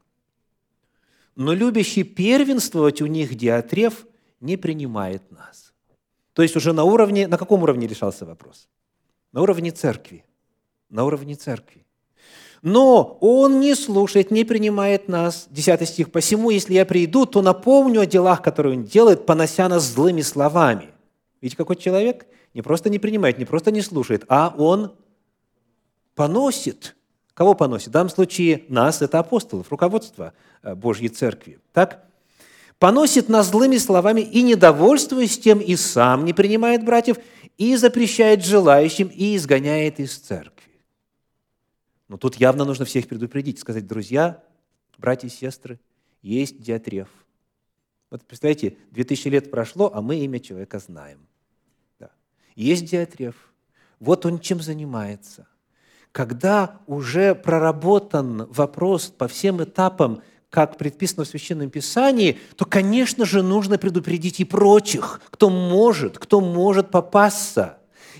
«но 1.35 1.53
любящий 1.53 2.03
первенствовать 2.03 3.03
у 3.03 3.05
них 3.05 3.35
Диатреф 3.35 4.07
не 4.39 4.57
принимает 4.57 5.21
нас». 5.29 5.73
То 6.33 6.41
есть 6.41 6.55
уже 6.55 6.73
на 6.73 6.85
уровне, 6.85 7.27
на 7.27 7.37
каком 7.37 7.61
уровне 7.61 7.85
решался 7.85 8.25
вопрос? 8.25 8.67
На 9.31 9.43
уровне 9.43 9.69
церкви. 9.69 10.25
На 10.89 11.03
уровне 11.03 11.35
церкви. 11.35 11.85
Но 12.63 13.19
он 13.21 13.59
не 13.59 13.75
слушает, 13.75 14.31
не 14.31 14.43
принимает 14.43 15.07
нас. 15.07 15.45
Десятый 15.51 15.85
стих. 15.85 16.11
«Посему, 16.11 16.49
если 16.49 16.73
я 16.73 16.85
приду, 16.87 17.27
то 17.27 17.43
напомню 17.43 18.01
о 18.01 18.05
делах, 18.07 18.41
которые 18.41 18.75
он 18.75 18.85
делает, 18.85 19.27
понося 19.27 19.69
нас 19.69 19.83
злыми 19.83 20.21
словами». 20.21 20.89
Видите, 21.41 21.57
какой 21.57 21.75
человек? 21.75 22.25
Не 22.55 22.63
просто 22.63 22.89
не 22.89 22.97
принимает, 22.97 23.37
не 23.37 23.45
просто 23.45 23.69
не 23.69 23.83
слушает, 23.83 24.25
а 24.29 24.55
он 24.57 24.95
поносит. 26.15 26.95
Кого 27.33 27.53
поносит? 27.53 27.89
В 27.89 27.91
данном 27.91 28.09
случае 28.09 28.65
нас, 28.67 29.01
это 29.01 29.19
апостолов, 29.19 29.71
руководство 29.71 30.33
э, 30.63 30.75
Божьей 30.75 31.09
Церкви. 31.09 31.59
Так? 31.73 32.05
Поносит 32.77 33.29
нас 33.29 33.49
злыми 33.49 33.77
словами 33.77 34.21
и, 34.21 34.41
недовольствуясь 34.41 35.39
тем, 35.39 35.59
и 35.59 35.75
сам 35.75 36.25
не 36.25 36.33
принимает 36.33 36.83
братьев, 36.83 37.17
и 37.57 37.75
запрещает 37.75 38.43
желающим, 38.43 39.07
и 39.07 39.35
изгоняет 39.35 39.99
из 39.99 40.17
церкви. 40.17 40.71
Но 42.07 42.17
тут 42.17 42.35
явно 42.35 42.65
нужно 42.65 42.85
всех 42.85 43.07
предупредить, 43.07 43.59
сказать, 43.59 43.85
друзья, 43.85 44.43
братья 44.97 45.27
и 45.27 45.31
сестры, 45.31 45.79
есть 46.23 46.59
диатреф. 46.59 47.07
Вот 48.09 48.25
представляете, 48.25 48.77
2000 48.91 49.27
лет 49.29 49.51
прошло, 49.51 49.91
а 49.93 50.01
мы 50.01 50.17
имя 50.17 50.39
человека 50.39 50.79
знаем. 50.79 51.25
Да. 51.99 52.09
Есть 52.55 52.85
диатреф. 52.85 53.35
Вот 53.99 54.25
он 54.25 54.39
чем 54.39 54.59
занимается 54.59 55.47
когда 56.11 56.79
уже 56.87 57.35
проработан 57.35 58.47
вопрос 58.49 59.07
по 59.07 59.27
всем 59.27 59.63
этапам, 59.63 60.21
как 60.49 60.77
предписано 60.77 61.23
в 61.23 61.27
Священном 61.27 61.69
Писании, 61.69 62.37
то, 62.57 62.65
конечно 62.65 63.25
же, 63.25 63.41
нужно 63.41 63.77
предупредить 63.77 64.41
и 64.41 64.45
прочих, 64.45 65.21
кто 65.29 65.49
может, 65.49 66.19
кто 66.19 66.41
может 66.41 66.91
попасться 66.91 67.77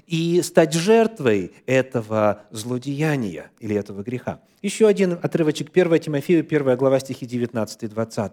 и 0.07 0.41
стать 0.41 0.73
жертвой 0.73 1.51
этого 1.65 2.43
злодеяния 2.51 3.51
или 3.59 3.75
этого 3.75 4.01
греха. 4.01 4.39
Еще 4.61 4.87
один 4.87 5.19
отрывочек 5.21 5.75
1 5.75 5.99
Тимофею, 5.99 6.45
1 6.49 6.77
глава 6.77 6.99
стихи 6.99 7.25
19 7.25 7.83
и 7.83 7.87
20. 7.87 8.31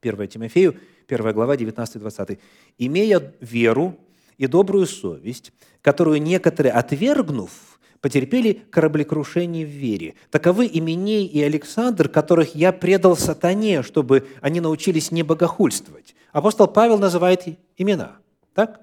1 0.00 0.28
Тимофею, 0.28 0.76
1 1.06 1.32
глава, 1.34 1.56
19-20. 1.56 2.38
«Имея 2.78 3.34
веру 3.40 3.98
и 4.38 4.46
добрую 4.46 4.86
совесть, 4.86 5.52
которую 5.82 6.22
некоторые, 6.22 6.72
отвергнув, 6.72 7.75
потерпели 8.00 8.64
кораблекрушение 8.70 9.64
в 9.64 9.70
вере. 9.70 10.14
Таковы 10.30 10.68
Именей 10.72 11.26
и 11.26 11.42
Александр, 11.42 12.08
которых 12.08 12.54
я 12.54 12.72
предал 12.72 13.16
сатане, 13.16 13.82
чтобы 13.82 14.28
они 14.40 14.60
научились 14.60 15.10
не 15.10 15.22
богохульствовать. 15.22 16.14
Апостол 16.32 16.68
Павел 16.68 16.98
называет 16.98 17.44
имена, 17.76 18.18
так? 18.54 18.80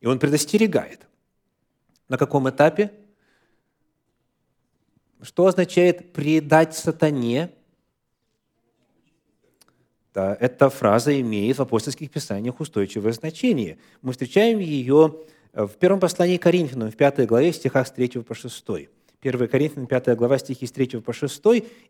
И 0.00 0.06
он 0.06 0.18
предостерегает. 0.18 1.06
На 2.08 2.18
каком 2.18 2.48
этапе? 2.48 2.92
Что 5.22 5.46
означает 5.46 6.12
предать 6.12 6.74
сатане? 6.74 7.50
Да, 10.12 10.36
эта 10.38 10.68
фраза 10.68 11.18
имеет 11.20 11.56
в 11.56 11.62
апостольских 11.62 12.10
писаниях 12.10 12.60
устойчивое 12.60 13.12
значение. 13.12 13.78
Мы 14.02 14.12
встречаем 14.12 14.58
ее 14.58 15.14
в 15.52 15.68
первом 15.78 16.00
послании 16.00 16.38
Коринфянам, 16.38 16.90
в 16.90 16.96
пятой 16.96 17.26
главе, 17.26 17.52
стихах 17.52 17.86
с 17.86 17.90
3 17.90 18.08
по 18.22 18.34
6. 18.34 18.64
1 19.22 19.48
Коринфянам 19.48 19.86
5 19.86 20.16
глава, 20.16 20.38
стихи 20.38 20.66
с 20.66 20.72
3 20.72 21.00
по 21.00 21.12
6, 21.12 21.42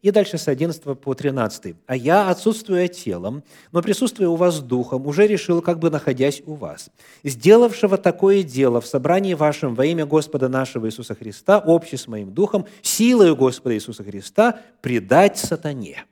и 0.03 0.11
дальше 0.11 0.37
с 0.37 0.49
11 0.49 0.99
по 0.99 1.15
13. 1.15 1.77
«А 1.87 1.97
я, 1.97 2.29
отсутствуя 2.29 2.89
телом, 2.89 3.43
но 3.71 3.81
присутствуя 3.81 4.29
у 4.29 4.37
вас 4.37 4.61
духом, 4.61 5.07
уже 5.07 5.27
решил, 5.27 5.63
как 5.63 5.79
бы 5.79 5.91
находясь 5.91 6.43
у 6.45 6.55
вас, 6.55 6.91
сделавшего 7.25 7.97
такое 7.97 8.43
дело 8.43 8.81
в 8.81 8.87
собрании 8.87 9.35
вашем 9.35 9.75
во 9.75 9.87
имя 9.87 10.05
Господа 10.05 10.49
нашего 10.49 10.87
Иисуса 10.87 11.15
Христа, 11.15 11.59
общий 11.59 11.97
с 11.97 12.07
моим 12.07 12.35
духом, 12.35 12.67
силою 12.83 13.37
Господа 13.37 13.75
Иисуса 13.77 14.05
Христа, 14.05 14.61
предать 14.81 15.39
сатане». 15.39 16.05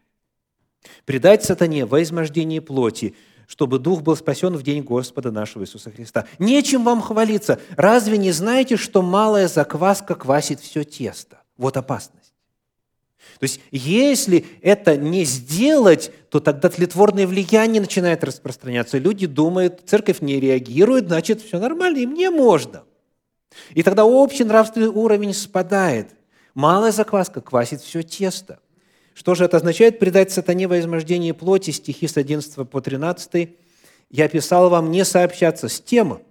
Предать 1.05 1.45
сатане 1.45 1.85
во 1.85 2.03
измождении 2.03 2.61
плоти, 2.61 3.15
чтобы 3.51 3.81
Дух 3.81 4.03
был 4.03 4.15
спасен 4.15 4.57
в 4.57 4.63
день 4.63 4.85
Господа 4.85 5.33
нашего 5.33 5.65
Иисуса 5.65 5.91
Христа. 5.91 6.25
Нечем 6.39 6.85
вам 6.85 7.03
хвалиться. 7.03 7.59
Разве 7.77 8.17
не 8.17 8.31
знаете, 8.31 8.77
что 8.77 9.03
малая 9.03 9.49
закваска 9.49 10.15
квасит 10.15 10.61
все 10.61 10.85
тесто? 10.85 11.41
Вот 11.57 11.77
опасность. 11.77 12.33
То 13.41 13.45
есть, 13.45 13.61
если 13.73 14.47
это 14.63 14.97
не 14.97 15.25
сделать, 15.25 16.13
то 16.29 16.39
тогда 16.39 16.69
тлетворное 16.69 17.27
влияние 17.27 17.81
начинает 17.81 18.23
распространяться. 18.23 18.99
Люди 18.99 19.27
думают, 19.27 19.83
церковь 19.85 20.21
не 20.21 20.39
реагирует, 20.39 21.09
значит, 21.09 21.43
все 21.43 21.59
нормально, 21.59 21.99
и 21.99 22.07
мне 22.07 22.31
можно. 22.31 22.85
И 23.71 23.83
тогда 23.83 24.05
общий 24.05 24.45
нравственный 24.45 24.87
уровень 24.87 25.35
спадает. 25.35 26.11
Малая 26.55 26.93
закваска 26.93 27.41
квасит 27.41 27.81
все 27.81 28.05
тесто– 28.05 28.61
что 29.21 29.35
же 29.35 29.45
это 29.45 29.59
означает? 29.59 29.99
Предать 29.99 30.33
сатане 30.33 30.67
во 30.67 30.81
измождении 30.81 31.33
плоти, 31.33 31.73
стихи 31.73 32.09
с 32.09 32.17
11 32.17 32.67
по 32.67 32.81
13. 32.81 33.55
«Я 34.09 34.29
писал 34.31 34.71
вам 34.71 34.91
не 34.91 35.05
сообщаться 35.05 35.69
с 35.69 35.79
тем, 35.79 36.23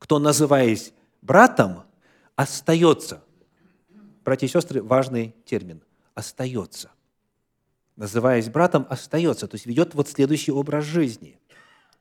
кто, 0.00 0.18
называясь 0.18 0.92
братом, 1.20 1.84
остается». 2.34 3.22
Братья 4.24 4.46
и 4.46 4.50
сестры, 4.50 4.82
важный 4.82 5.32
термин– 5.44 5.80
остается. 6.16 6.90
Называясь 7.94 8.48
братом, 8.48 8.84
остается, 8.90 9.46
то 9.46 9.54
есть 9.54 9.66
ведет 9.66 9.94
вот 9.94 10.08
следующий 10.08 10.50
образ 10.50 10.84
жизни. 10.84 11.38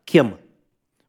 Кем? 0.03 0.39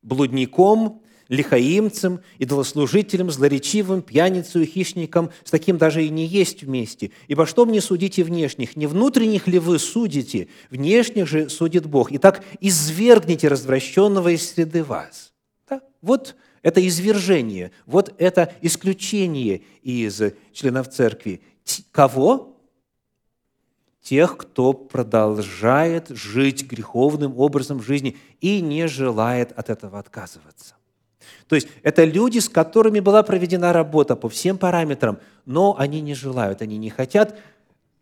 Блудником, 0.02 1.01
лихаимцем, 1.32 2.20
идолослужителем, 2.38 3.30
злоречивым, 3.30 4.02
пьяницей, 4.02 4.66
хищником, 4.66 5.30
с 5.44 5.50
таким 5.50 5.78
даже 5.78 6.04
и 6.04 6.10
не 6.10 6.26
есть 6.26 6.62
вместе. 6.62 7.10
Ибо 7.26 7.46
что 7.46 7.64
мне 7.64 7.80
судите 7.80 8.22
внешних? 8.22 8.76
Не 8.76 8.86
внутренних 8.86 9.48
ли 9.48 9.58
вы 9.58 9.78
судите? 9.78 10.48
Внешних 10.68 11.26
же 11.26 11.48
судит 11.48 11.86
Бог. 11.86 12.12
Итак, 12.12 12.44
извергните 12.60 13.48
развращенного 13.48 14.28
из 14.28 14.46
среды 14.46 14.84
вас. 14.84 15.32
Да? 15.66 15.80
Вот 16.02 16.36
это 16.60 16.86
извержение, 16.86 17.72
вот 17.86 18.14
это 18.18 18.52
исключение 18.60 19.62
из 19.82 20.20
членов 20.52 20.90
церкви. 20.90 21.40
Кого? 21.92 22.58
Тех, 24.02 24.36
кто 24.36 24.74
продолжает 24.74 26.08
жить 26.10 26.66
греховным 26.66 27.38
образом 27.38 27.82
жизни 27.82 28.18
и 28.42 28.60
не 28.60 28.86
желает 28.86 29.52
от 29.52 29.70
этого 29.70 29.98
отказываться. 29.98 30.74
То 31.52 31.56
есть 31.56 31.68
это 31.82 32.04
люди, 32.04 32.38
с 32.38 32.48
которыми 32.48 33.00
была 33.00 33.22
проведена 33.22 33.74
работа 33.74 34.16
по 34.16 34.30
всем 34.30 34.56
параметрам, 34.56 35.18
но 35.44 35.76
они 35.78 36.00
не 36.00 36.14
желают, 36.14 36.62
они 36.62 36.78
не 36.78 36.88
хотят. 36.88 37.38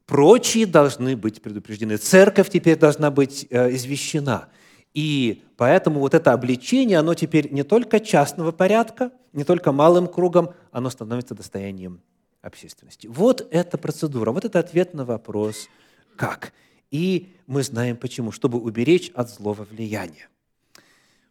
Прочие 0.06 0.66
должны 0.66 1.16
быть 1.16 1.42
предупреждены. 1.42 1.96
Церковь 1.96 2.48
теперь 2.48 2.78
должна 2.78 3.10
быть 3.10 3.48
э, 3.50 3.74
извещена. 3.74 4.50
И 4.94 5.42
поэтому 5.56 5.98
вот 5.98 6.14
это 6.14 6.32
обличение, 6.32 7.00
оно 7.00 7.14
теперь 7.14 7.52
не 7.52 7.64
только 7.64 7.98
частного 7.98 8.52
порядка, 8.52 9.10
не 9.32 9.42
только 9.42 9.72
малым 9.72 10.06
кругом, 10.06 10.50
оно 10.70 10.88
становится 10.88 11.34
достоянием 11.34 12.02
общественности. 12.42 13.08
Вот 13.08 13.48
эта 13.50 13.78
процедура, 13.78 14.30
вот 14.30 14.44
это 14.44 14.60
ответ 14.60 14.94
на 14.94 15.04
вопрос 15.04 15.68
«как?». 16.14 16.52
И 16.92 17.34
мы 17.48 17.64
знаем 17.64 17.96
почему, 17.96 18.30
чтобы 18.30 18.60
уберечь 18.60 19.10
от 19.12 19.28
злого 19.28 19.66
влияния. 19.68 20.28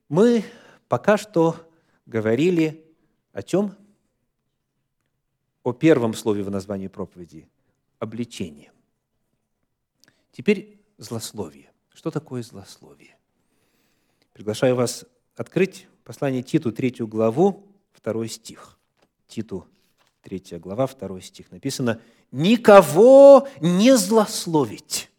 Мы 0.10 0.44
пока 0.90 1.18
что 1.18 1.56
говорили 2.10 2.84
о 3.32 3.44
чем? 3.44 3.76
О 5.64 5.72
первом 5.72 6.14
слове 6.14 6.44
в 6.44 6.50
названии 6.50 6.88
проповеди– 6.88 7.48
обличение. 8.00 8.72
Теперь 10.32 10.80
злословие. 10.98 11.72
Что 11.94 12.12
такое 12.12 12.42
злословие? 12.44 13.16
Приглашаю 14.34 14.76
вас 14.76 15.06
открыть 15.36 15.88
послание 16.04 16.42
Титу, 16.44 16.72
третью 16.72 17.08
главу, 17.08 17.68
второй 17.92 18.30
стих. 18.30 18.80
Титу, 19.28 19.68
третья 20.22 20.60
глава, 20.60 20.88
второй 20.88 21.22
стих. 21.22 21.52
Написано 21.52 22.02
«Никого 22.32 23.48
не 23.60 23.96
злословить, 23.98 25.12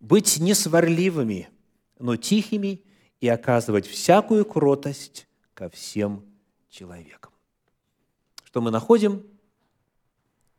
быть 0.00 0.38
несварливыми, 0.38 1.50
но 1.98 2.16
тихими 2.16 2.82
и 3.20 3.28
оказывать 3.28 3.86
всякую 3.86 4.44
кротость 4.44 5.28
ко 5.54 5.68
всем 5.70 6.24
человекам. 6.68 7.32
Что 8.44 8.60
мы 8.60 8.70
находим? 8.70 9.24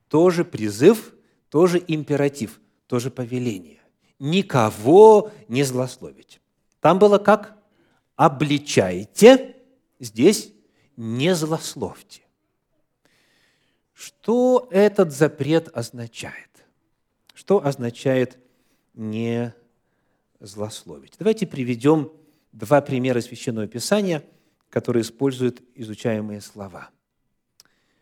Тоже 0.07 0.45
призыв, 0.45 1.13
тоже 1.49 1.83
императив, 1.85 2.59
тоже 2.87 3.11
повеление. 3.11 3.81
Никого 4.19 5.31
не 5.47 5.63
злословить. 5.63 6.39
Там 6.79 6.99
было 6.99 7.17
как? 7.17 7.57
Обличайте, 8.15 9.57
здесь 9.99 10.53
не 10.95 11.35
злословьте. 11.35 12.21
Что 13.93 14.67
этот 14.71 15.11
запрет 15.11 15.69
означает? 15.75 16.49
Что 17.33 17.65
означает 17.65 18.37
не 18.93 19.53
злословить? 20.39 21.15
Давайте 21.19 21.45
приведем 21.45 22.11
два 22.53 22.79
примера 22.79 23.19
Священного 23.19 23.67
Писания– 23.67 24.23
который 24.69 25.01
использует 25.01 25.61
изучаемые 25.75 26.41
слова. 26.41 26.89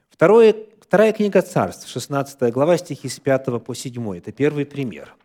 Второе, 0.10 0.56
вторая 0.80 1.12
книга 1.14 1.42
Царств, 1.42 1.88
16 1.88 2.54
глава, 2.54 2.78
стихи 2.78 3.10
с 3.10 3.20
5 3.20 3.64
по 3.64 3.74
7. 3.74 4.18
Это 4.18 4.32
первый 4.32 4.66
пример. 4.66 5.16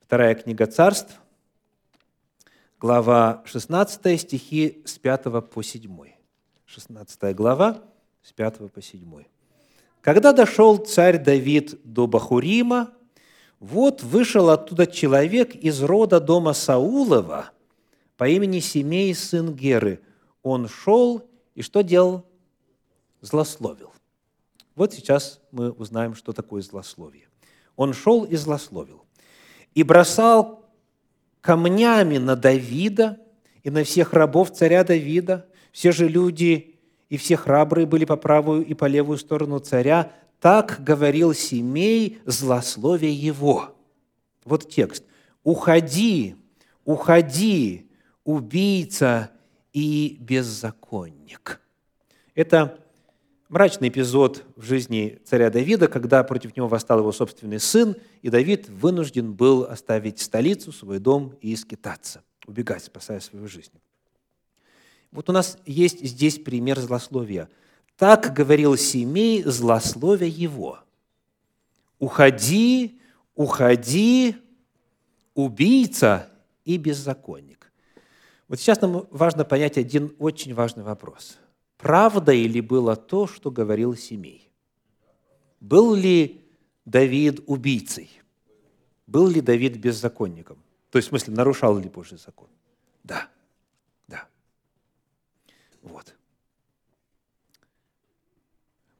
Вторая 0.00 0.34
книга 0.34 0.66
Царств, 0.66 1.20
глава 2.80 3.42
16, 3.44 4.20
стихи 4.20 4.82
с 4.84 4.98
5 4.98 5.24
по 5.50 5.62
7. 5.62 6.16
16 6.66 7.36
глава, 7.36 7.82
с 8.22 8.32
5 8.32 8.70
по 8.72 8.82
7. 8.82 9.24
Когда 10.00 10.32
дошел 10.32 10.76
царь 10.76 11.18
Давид 11.18 11.80
до 11.82 12.06
Бахурима, 12.06 12.92
вот 13.58 14.02
вышел 14.02 14.50
оттуда 14.50 14.86
человек 14.86 15.54
из 15.54 15.82
рода 15.82 16.20
дома 16.20 16.52
Саулова 16.52 17.50
по 18.16 18.28
имени 18.28 18.60
Семей, 18.60 19.14
сын 19.14 19.54
Геры, 19.54 20.00
он 20.46 20.68
шел 20.68 21.28
и 21.56 21.62
что 21.62 21.82
делал? 21.82 22.24
Злословил. 23.20 23.92
Вот 24.76 24.94
сейчас 24.94 25.40
мы 25.50 25.72
узнаем, 25.72 26.14
что 26.14 26.32
такое 26.32 26.62
злословие. 26.62 27.28
Он 27.74 27.92
шел 27.92 28.22
и 28.22 28.36
злословил. 28.36 29.04
И 29.74 29.82
бросал 29.82 30.64
камнями 31.40 32.18
на 32.18 32.36
Давида 32.36 33.18
и 33.64 33.70
на 33.70 33.82
всех 33.82 34.12
рабов 34.12 34.52
царя 34.52 34.84
Давида. 34.84 35.48
Все 35.72 35.90
же 35.90 36.06
люди 36.06 36.78
и 37.08 37.16
все 37.16 37.36
храбрые 37.36 37.84
были 37.84 38.04
по 38.04 38.16
правую 38.16 38.64
и 38.64 38.74
по 38.74 38.84
левую 38.84 39.18
сторону 39.18 39.58
царя. 39.58 40.12
Так 40.40 40.78
говорил 40.78 41.34
Семей, 41.34 42.20
злословие 42.24 43.12
его. 43.12 43.74
Вот 44.44 44.68
текст. 44.70 45.02
«Уходи, 45.42 46.36
уходи, 46.84 47.90
убийца 48.22 49.32
и 49.76 50.16
беззаконник. 50.20 51.60
Это 52.34 52.82
мрачный 53.50 53.88
эпизод 53.88 54.42
в 54.56 54.62
жизни 54.62 55.20
царя 55.26 55.50
Давида, 55.50 55.86
когда 55.86 56.24
против 56.24 56.56
него 56.56 56.66
восстал 56.66 57.00
его 57.00 57.12
собственный 57.12 57.60
сын, 57.60 57.94
и 58.22 58.30
Давид 58.30 58.70
вынужден 58.70 59.34
был 59.34 59.64
оставить 59.64 60.18
столицу, 60.18 60.72
свой 60.72 60.98
дом 60.98 61.34
и 61.42 61.54
скитаться, 61.56 62.22
убегать, 62.46 62.84
спасая 62.84 63.20
свою 63.20 63.48
жизнь. 63.48 63.78
Вот 65.12 65.28
у 65.28 65.32
нас 65.34 65.58
есть 65.66 66.02
здесь 66.02 66.38
пример 66.38 66.80
злословия. 66.80 67.50
Так 67.98 68.32
говорил 68.32 68.78
Семей, 68.78 69.42
злословия 69.42 70.26
его. 70.26 70.78
«Уходи, 71.98 72.98
уходи, 73.34 74.36
убийца 75.34 76.30
и 76.64 76.78
беззаконник». 76.78 77.55
Вот 78.48 78.60
сейчас 78.60 78.80
нам 78.80 79.06
важно 79.10 79.44
понять 79.44 79.76
один 79.76 80.14
очень 80.18 80.54
важный 80.54 80.84
вопрос. 80.84 81.36
Правда 81.78 82.32
ли 82.32 82.60
было 82.60 82.96
то, 82.96 83.26
что 83.26 83.50
говорил 83.50 83.96
Семей? 83.96 84.50
Был 85.60 85.94
ли 85.94 86.44
Давид 86.84 87.40
убийцей? 87.46 88.10
Был 89.06 89.28
ли 89.28 89.40
Давид 89.40 89.76
беззаконником? 89.76 90.62
То 90.90 90.98
есть, 90.98 91.08
в 91.08 91.10
смысле, 91.10 91.34
нарушал 91.34 91.76
ли 91.78 91.88
Божий 91.88 92.18
закон? 92.18 92.48
Да, 93.02 93.28
да. 94.06 94.26
Вот. 95.82 96.14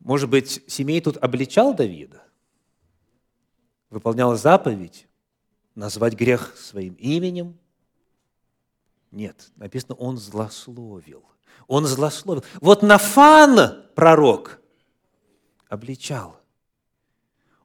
Может 0.01 0.29
быть, 0.29 0.63
семей 0.67 1.01
тут 1.01 1.17
обличал 1.17 1.75
Давида? 1.75 2.23
Выполнял 3.91 4.37
заповедь 4.37 5.09
назвать 5.75 6.15
грех 6.15 6.57
своим 6.57 6.95
именем? 6.95 7.59
Нет, 9.17 9.51
написано, 9.57 9.95
он 9.95 10.19
злословил. 10.19 11.25
Он 11.69 11.87
злословил. 11.87 12.45
Вот 12.61 12.83
Нафан, 12.83 13.83
пророк, 13.95 14.61
обличал. 15.71 16.39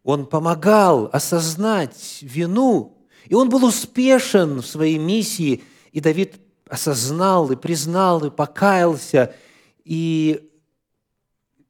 Он 0.01 0.27
помогал 0.27 1.09
осознать 1.11 2.19
вину, 2.21 3.05
и 3.25 3.35
он 3.35 3.49
был 3.49 3.65
успешен 3.65 4.61
в 4.61 4.65
своей 4.65 4.97
миссии, 4.97 5.61
и 5.91 5.99
Давид 5.99 6.39
осознал 6.69 7.51
и 7.51 7.57
признал, 7.57 8.23
и 8.23 8.31
покаялся, 8.31 9.35
и 9.83 10.49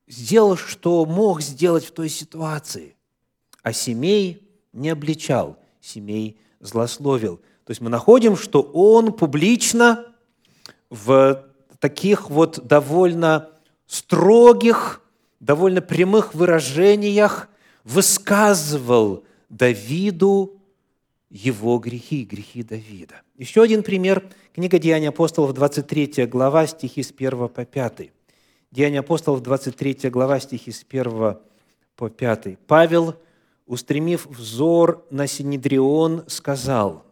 сделал, 0.06 0.58
что 0.58 1.08
мог 1.08 1.42
сделать 1.42 1.86
в 1.86 1.92
той 1.92 2.10
ситуации. 2.10 2.96
А 3.64 3.74
семей 3.74 4.48
не 4.74 4.90
обличал, 4.90 5.58
семей 5.82 6.40
злословил. 6.60 7.42
То 7.72 7.74
есть 7.74 7.80
мы 7.80 7.90
находим, 7.90 8.36
что 8.36 8.64
он 8.74 9.14
публично 9.14 10.06
в 10.90 11.46
таких 11.80 12.30
вот 12.30 12.68
довольно 12.68 13.48
строгих, 13.88 15.02
довольно 15.40 15.82
прямых 15.82 16.36
выражениях 16.36 17.48
высказывал 17.86 19.24
Давиду 19.48 20.60
его 21.30 21.78
грехи, 21.78 22.26
грехи 22.26 22.62
Давида. 22.62 23.22
Еще 23.38 23.64
один 23.64 23.84
пример. 23.84 24.28
Книга 24.54 24.78
Деяний 24.78 25.08
апостолов, 25.08 25.54
23 25.54 26.26
глава, 26.26 26.68
стихи 26.68 27.02
с 27.02 27.14
1 27.18 27.48
по 27.48 27.64
5. 27.64 28.12
Деяния 28.70 29.00
апостолов, 29.00 29.42
23 29.44 30.10
глава, 30.10 30.42
стихи 30.42 30.74
с 30.74 30.86
1 30.90 31.38
по 31.96 32.10
5. 32.10 32.60
Павел, 32.68 33.16
устремив 33.66 34.26
взор 34.26 35.06
на 35.10 35.26
Синедрион, 35.26 36.26
сказал, 36.28 37.06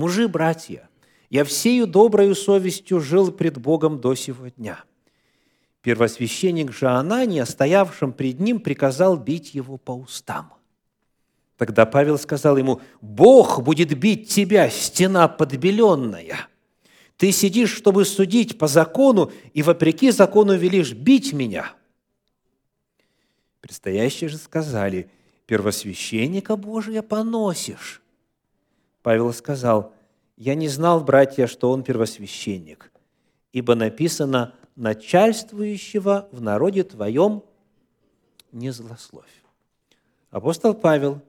«Мужи, 0.00 0.28
братья, 0.28 0.88
я 1.28 1.44
всею 1.44 1.86
доброю 1.86 2.34
совестью 2.34 3.00
жил 3.00 3.30
пред 3.30 3.58
Богом 3.58 4.00
до 4.00 4.14
сего 4.14 4.48
дня». 4.48 4.82
Первосвященник 5.82 6.72
же 6.72 6.88
Анания, 6.88 7.44
стоявшим 7.44 8.14
пред 8.14 8.40
ним, 8.40 8.60
приказал 8.60 9.18
бить 9.18 9.52
его 9.52 9.76
по 9.76 9.90
устам. 9.90 10.54
Тогда 11.58 11.84
Павел 11.84 12.18
сказал 12.18 12.56
ему, 12.56 12.80
«Бог 13.02 13.62
будет 13.62 13.92
бить 13.98 14.30
тебя, 14.30 14.70
стена 14.70 15.28
подбеленная». 15.28 16.48
Ты 17.18 17.30
сидишь, 17.30 17.74
чтобы 17.74 18.06
судить 18.06 18.56
по 18.56 18.68
закону, 18.68 19.30
и 19.52 19.62
вопреки 19.62 20.10
закону 20.12 20.56
велишь 20.56 20.94
бить 20.94 21.34
меня. 21.34 21.74
Предстоящие 23.60 24.30
же 24.30 24.38
сказали, 24.38 25.10
первосвященника 25.44 26.56
Божия 26.56 27.02
поносишь. 27.02 27.99
Павел 29.02 29.32
сказал, 29.32 29.92
я 30.36 30.54
не 30.54 30.68
знал, 30.68 31.02
братья, 31.02 31.46
что 31.46 31.70
он 31.70 31.82
первосвященник, 31.82 32.90
ибо 33.52 33.74
написано, 33.74 34.54
начальствующего 34.76 36.28
в 36.32 36.40
народе 36.40 36.84
твоем 36.84 37.42
не 38.52 38.70
злословь. 38.70 39.42
Апостол 40.30 40.74
Павел, 40.74 41.20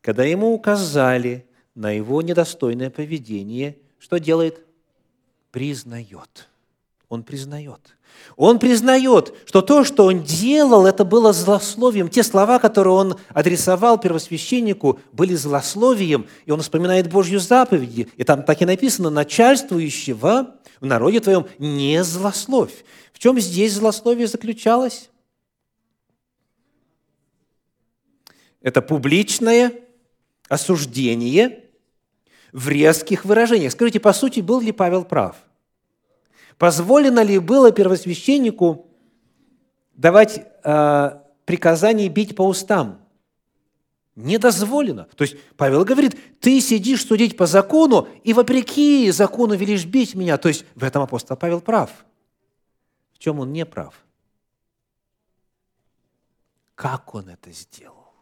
когда 0.00 0.24
ему 0.24 0.52
указали 0.52 1.46
на 1.74 1.90
его 1.90 2.22
недостойное 2.22 2.90
поведение, 2.90 3.78
что 3.98 4.18
делает? 4.18 4.64
признает. 5.50 6.48
Он 7.08 7.22
признает. 7.22 7.96
Он 8.36 8.58
признает, 8.58 9.34
что 9.46 9.62
то, 9.62 9.82
что 9.84 10.04
он 10.06 10.22
делал, 10.22 10.86
это 10.86 11.04
было 11.04 11.32
злословием. 11.32 12.08
Те 12.08 12.22
слова, 12.22 12.58
которые 12.58 12.94
он 12.94 13.16
адресовал 13.30 13.98
первосвященнику, 13.98 15.00
были 15.12 15.34
злословием, 15.34 16.26
и 16.46 16.52
он 16.52 16.60
вспоминает 16.60 17.10
Божью 17.10 17.40
заповеди. 17.40 18.08
И 18.16 18.24
там 18.24 18.44
так 18.44 18.62
и 18.62 18.64
написано, 18.64 19.10
начальствующего 19.10 20.54
в 20.80 20.86
народе 20.86 21.20
твоем 21.20 21.46
не 21.58 22.04
злословь. 22.04 22.84
В 23.12 23.18
чем 23.18 23.40
здесь 23.40 23.72
злословие 23.74 24.28
заключалось? 24.28 25.10
Это 28.60 28.82
публичное 28.82 29.72
осуждение 30.48 31.64
в 32.52 32.68
резких 32.68 33.24
выражениях. 33.24 33.72
Скажите, 33.72 34.00
по 34.00 34.12
сути, 34.12 34.40
был 34.40 34.60
ли 34.60 34.72
Павел 34.72 35.04
прав? 35.04 35.36
Позволено 36.58 37.22
ли 37.22 37.38
было 37.38 37.70
первосвященнику 37.70 38.86
давать 39.94 40.44
э, 40.64 41.20
приказание 41.44 42.08
бить 42.08 42.34
по 42.34 42.42
устам? 42.42 43.00
Не 44.16 44.38
дозволено. 44.38 45.06
То 45.14 45.22
есть 45.22 45.36
Павел 45.56 45.84
говорит, 45.84 46.40
ты 46.40 46.60
сидишь 46.60 47.06
судить 47.06 47.36
по 47.36 47.46
закону, 47.46 48.08
и 48.24 48.32
вопреки 48.32 49.08
закону 49.12 49.54
велишь 49.54 49.84
бить 49.84 50.16
меня. 50.16 50.36
То 50.36 50.48
есть 50.48 50.64
в 50.74 50.82
этом 50.82 51.04
апостол 51.04 51.36
Павел 51.36 51.60
прав. 51.60 52.04
В 53.12 53.18
чем 53.18 53.38
он 53.38 53.52
не 53.52 53.64
прав? 53.64 53.94
Как 56.74 57.14
он 57.14 57.28
это 57.28 57.52
сделал? 57.52 58.12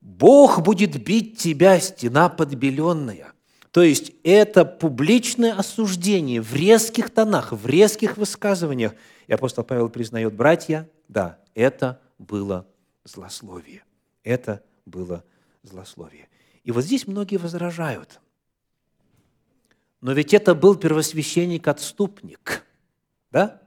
Бог 0.00 0.62
будет 0.62 1.02
бить 1.02 1.38
тебя, 1.38 1.80
стена 1.80 2.28
подбеленная. 2.28 3.32
То 3.72 3.82
есть 3.82 4.12
это 4.22 4.64
публичное 4.64 5.54
осуждение 5.54 6.40
в 6.40 6.54
резких 6.54 7.10
тонах, 7.10 7.52
в 7.52 7.66
резких 7.66 8.16
высказываниях. 8.16 8.94
И 9.26 9.32
апостол 9.32 9.64
Павел 9.64 9.88
признает, 9.88 10.34
братья, 10.34 10.88
да, 11.08 11.38
это 11.54 12.00
было 12.18 12.66
злословие. 13.04 13.82
Это 14.22 14.62
было 14.86 15.24
злословие. 15.62 16.28
И 16.62 16.70
вот 16.70 16.84
здесь 16.84 17.06
многие 17.06 17.38
возражают. 17.38 18.20
Но 20.00 20.12
ведь 20.12 20.32
это 20.32 20.54
был 20.54 20.76
первосвященник-отступник. 20.76 22.64
Да? 23.32 23.60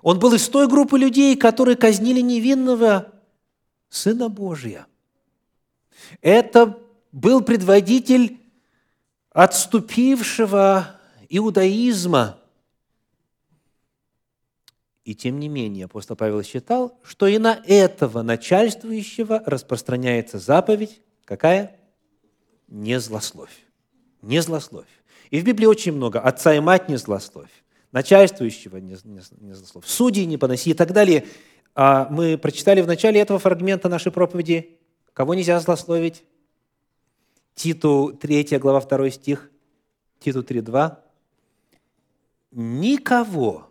Он 0.00 0.18
был 0.18 0.32
из 0.32 0.48
той 0.48 0.68
группы 0.68 0.98
людей, 0.98 1.36
которые 1.36 1.76
казнили 1.76 2.20
невинного 2.20 3.12
Сына 3.90 4.28
Божия– 4.28 4.86
это 6.20 6.78
был 7.12 7.40
предводитель 7.42 8.40
отступившего 9.34 10.98
иудаизма. 11.28 12.38
И 15.04 15.14
тем 15.14 15.38
не 15.38 15.48
менее 15.48 15.84
апостол 15.84 16.16
Павел 16.16 16.42
считал, 16.42 16.98
что 17.02 17.26
и 17.26 17.36
на 17.36 17.60
этого 17.66 18.22
начальствующего 18.22 19.42
распространяется 19.44 20.38
заповедь, 20.38 21.02
какая? 21.26 21.78
Не 22.68 22.98
злословь. 22.98 23.52
Не 24.22 24.40
злословь. 24.40 24.88
И 25.28 25.40
в 25.40 25.44
Библии 25.44 25.66
очень 25.66 25.92
много. 25.92 26.20
Отца 26.20 26.54
и 26.54 26.60
мать 26.60 26.88
не 26.88 26.96
злословь. 26.96 27.50
Начальствующего 27.92 28.78
не, 28.78 28.96
не, 29.04 29.52
злословь. 29.52 29.84
Судей 29.86 30.24
не 30.24 30.38
поноси 30.38 30.70
и 30.70 30.74
так 30.74 30.92
далее. 30.92 31.26
А 31.74 32.08
мы 32.08 32.38
прочитали 32.38 32.80
в 32.80 32.86
начале 32.86 33.20
этого 33.20 33.38
фрагмента 33.38 33.90
нашей 33.90 34.10
проповеди 34.10 34.78
Кого 35.14 35.34
нельзя 35.34 35.58
злословить? 35.60 36.24
Титу 37.54 38.12
3 38.12 38.58
глава 38.58 38.80
2 38.80 39.10
стих, 39.10 39.50
Титу 40.18 40.42
3, 40.42 40.60
2. 40.60 41.00
Никого 42.50 43.68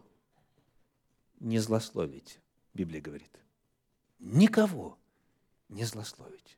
не 1.39 1.59
злословить, 1.59 2.39
Библия 2.73 3.01
говорит. 3.01 3.31
Никого 4.19 4.97
не 5.69 5.83
злословить. 5.83 6.57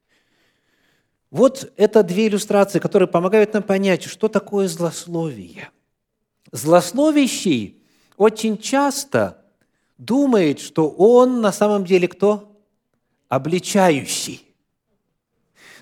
Вот 1.32 1.74
это 1.76 2.04
две 2.04 2.28
иллюстрации, 2.28 2.80
которые 2.80 3.08
помогают 3.08 3.54
нам 3.54 3.64
понять, 3.64 4.04
что 4.04 4.28
такое 4.28 4.68
злословие. 4.68 5.70
Злословящий 6.52 7.84
очень 8.16 8.58
часто 8.58 9.44
думает, 9.98 10.60
что 10.60 10.90
он 10.90 11.42
на 11.42 11.52
самом 11.52 11.84
деле 11.86 12.08
кто? 12.08 12.56
Обличающий. 13.28 14.45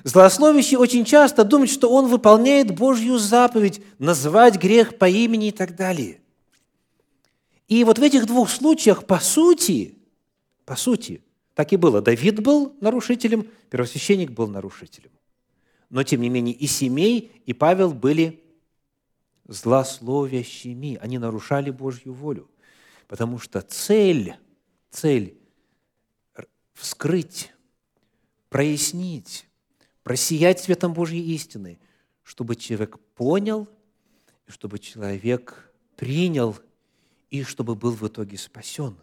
Злословящий 0.03 0.75
очень 0.75 1.05
часто 1.05 1.45
думает, 1.45 1.71
что 1.71 1.89
он 1.89 2.07
выполняет 2.07 2.75
Божью 2.75 3.17
заповедь, 3.17 3.81
называть 3.99 4.57
грех 4.57 4.97
по 4.97 5.07
имени 5.07 5.47
и 5.47 5.51
так 5.51 5.75
далее. 5.75 6.19
И 7.69 7.83
вот 7.85 7.99
в 7.99 8.03
этих 8.03 8.25
двух 8.25 8.49
случаях, 8.49 9.05
по 9.05 9.19
сути, 9.19 9.97
по 10.65 10.75
сути, 10.75 11.23
так 11.55 11.71
и 11.71 11.77
было. 11.77 12.01
Давид 12.01 12.41
был 12.41 12.75
нарушителем, 12.81 13.47
первосвященник 13.69 14.31
был 14.31 14.47
нарушителем. 14.47 15.11
Но, 15.89 16.03
тем 16.03 16.21
не 16.21 16.29
менее, 16.29 16.55
и 16.55 16.67
Семей, 16.67 17.31
и 17.45 17.53
Павел 17.53 17.93
были 17.93 18.43
злословящими. 19.47 20.97
Они 21.01 21.17
нарушали 21.17 21.71
Божью 21.71 22.13
волю. 22.13 22.49
Потому 23.07 23.39
что 23.39 23.61
цель, 23.61 24.35
цель 24.89 25.37
вскрыть, 26.73 27.53
прояснить, 28.49 29.45
просиять 30.03 30.59
светом 30.59 30.93
Божьей 30.93 31.21
истины, 31.33 31.79
чтобы 32.23 32.55
человек 32.55 32.99
понял, 33.15 33.67
чтобы 34.47 34.79
человек 34.79 35.71
принял 35.95 36.55
и 37.29 37.43
чтобы 37.43 37.75
был 37.75 37.91
в 37.91 38.07
итоге 38.07 38.37
спасен. 38.37 38.95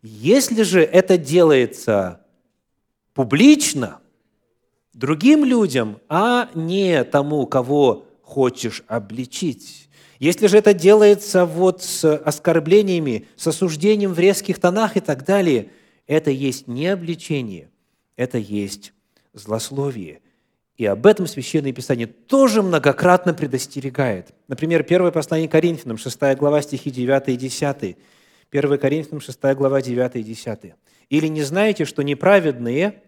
Если 0.00 0.62
же 0.62 0.80
это 0.80 1.18
делается 1.18 2.24
публично, 3.14 4.00
другим 4.92 5.44
людям, 5.44 6.00
а 6.08 6.50
не 6.54 7.04
тому, 7.04 7.46
кого 7.46 8.06
хочешь 8.22 8.82
обличить. 8.86 9.88
Если 10.18 10.46
же 10.46 10.58
это 10.58 10.72
делается 10.72 11.44
вот 11.44 11.82
с 11.82 12.16
оскорблениями, 12.16 13.28
с 13.36 13.48
осуждением 13.48 14.12
в 14.12 14.18
резких 14.18 14.58
тонах 14.60 14.96
и 14.96 15.00
так 15.00 15.24
далее, 15.24 15.70
это 16.06 16.30
есть 16.30 16.68
не 16.68 16.86
обличение, 16.86 17.70
это 18.16 18.38
есть 18.38 18.92
злословие. 19.32 20.20
И 20.76 20.86
об 20.86 21.06
этом 21.06 21.26
Священное 21.26 21.72
Писание 21.72 22.06
тоже 22.06 22.62
многократно 22.62 23.34
предостерегает. 23.34 24.34
Например, 24.48 24.82
1 24.82 25.12
послание 25.12 25.48
Коринфянам, 25.48 25.98
6 25.98 26.36
глава, 26.36 26.62
стихи 26.62 26.90
9 26.90 27.28
и 27.28 27.36
10. 27.36 27.96
1 28.50 28.78
Коринфянам, 28.78 29.20
6 29.20 29.38
глава, 29.54 29.82
9 29.82 30.16
и 30.16 30.22
10. 30.22 30.74
«Или 31.10 31.26
не 31.28 31.42
знаете, 31.42 31.84
что 31.84 32.02
неправедные 32.02 33.02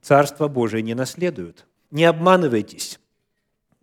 Царство 0.00 0.48
Божие 0.48 0.82
не 0.82 0.94
наследуют? 0.94 1.66
Не 1.90 2.04
обманывайтесь. 2.04 2.98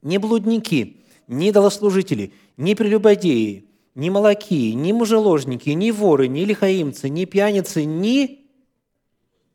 Ни 0.01 0.17
блудники, 0.17 1.05
ни 1.27 1.51
долослужители, 1.51 2.33
ни 2.57 2.73
прелюбодеи, 2.73 3.65
ни 3.93 4.09
молоки, 4.09 4.73
ни 4.73 4.91
мужеложники, 4.91 5.69
ни 5.69 5.91
воры, 5.91 6.27
ни 6.27 6.41
лихаимцы, 6.41 7.09
ни 7.09 7.25
пьяницы, 7.25 7.85
ни 7.85 8.47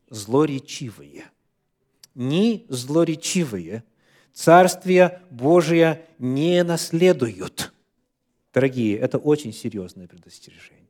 злоречивые. 0.09 1.25
Ни 2.15 2.65
злоречивые 2.69 3.83
Царствие 4.33 5.21
Божие 5.29 6.05
не 6.17 6.63
наследуют. 6.63 7.71
Дорогие, 8.51 8.97
это 8.97 9.19
очень 9.19 9.53
серьезное 9.53 10.07
предостережение. 10.07 10.83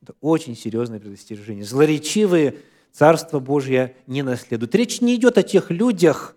Это 0.00 0.14
очень 0.20 0.56
серьезное 0.56 1.00
предостережение. 1.00 1.64
Злоречивые 1.64 2.56
Царство 2.92 3.40
Божье 3.40 3.96
не 4.06 4.22
наследуют. 4.22 4.74
Речь 4.76 5.00
не 5.00 5.16
идет 5.16 5.38
о 5.38 5.42
тех 5.42 5.70
людях, 5.70 6.36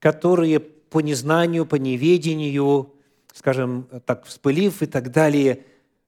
которые 0.00 0.58
по 0.58 1.00
незнанию, 1.00 1.66
по 1.66 1.76
неведению, 1.76 2.92
скажем 3.32 3.88
так, 4.04 4.24
вспылив 4.26 4.82
и 4.82 4.86
так 4.86 5.12
далее. 5.12 5.60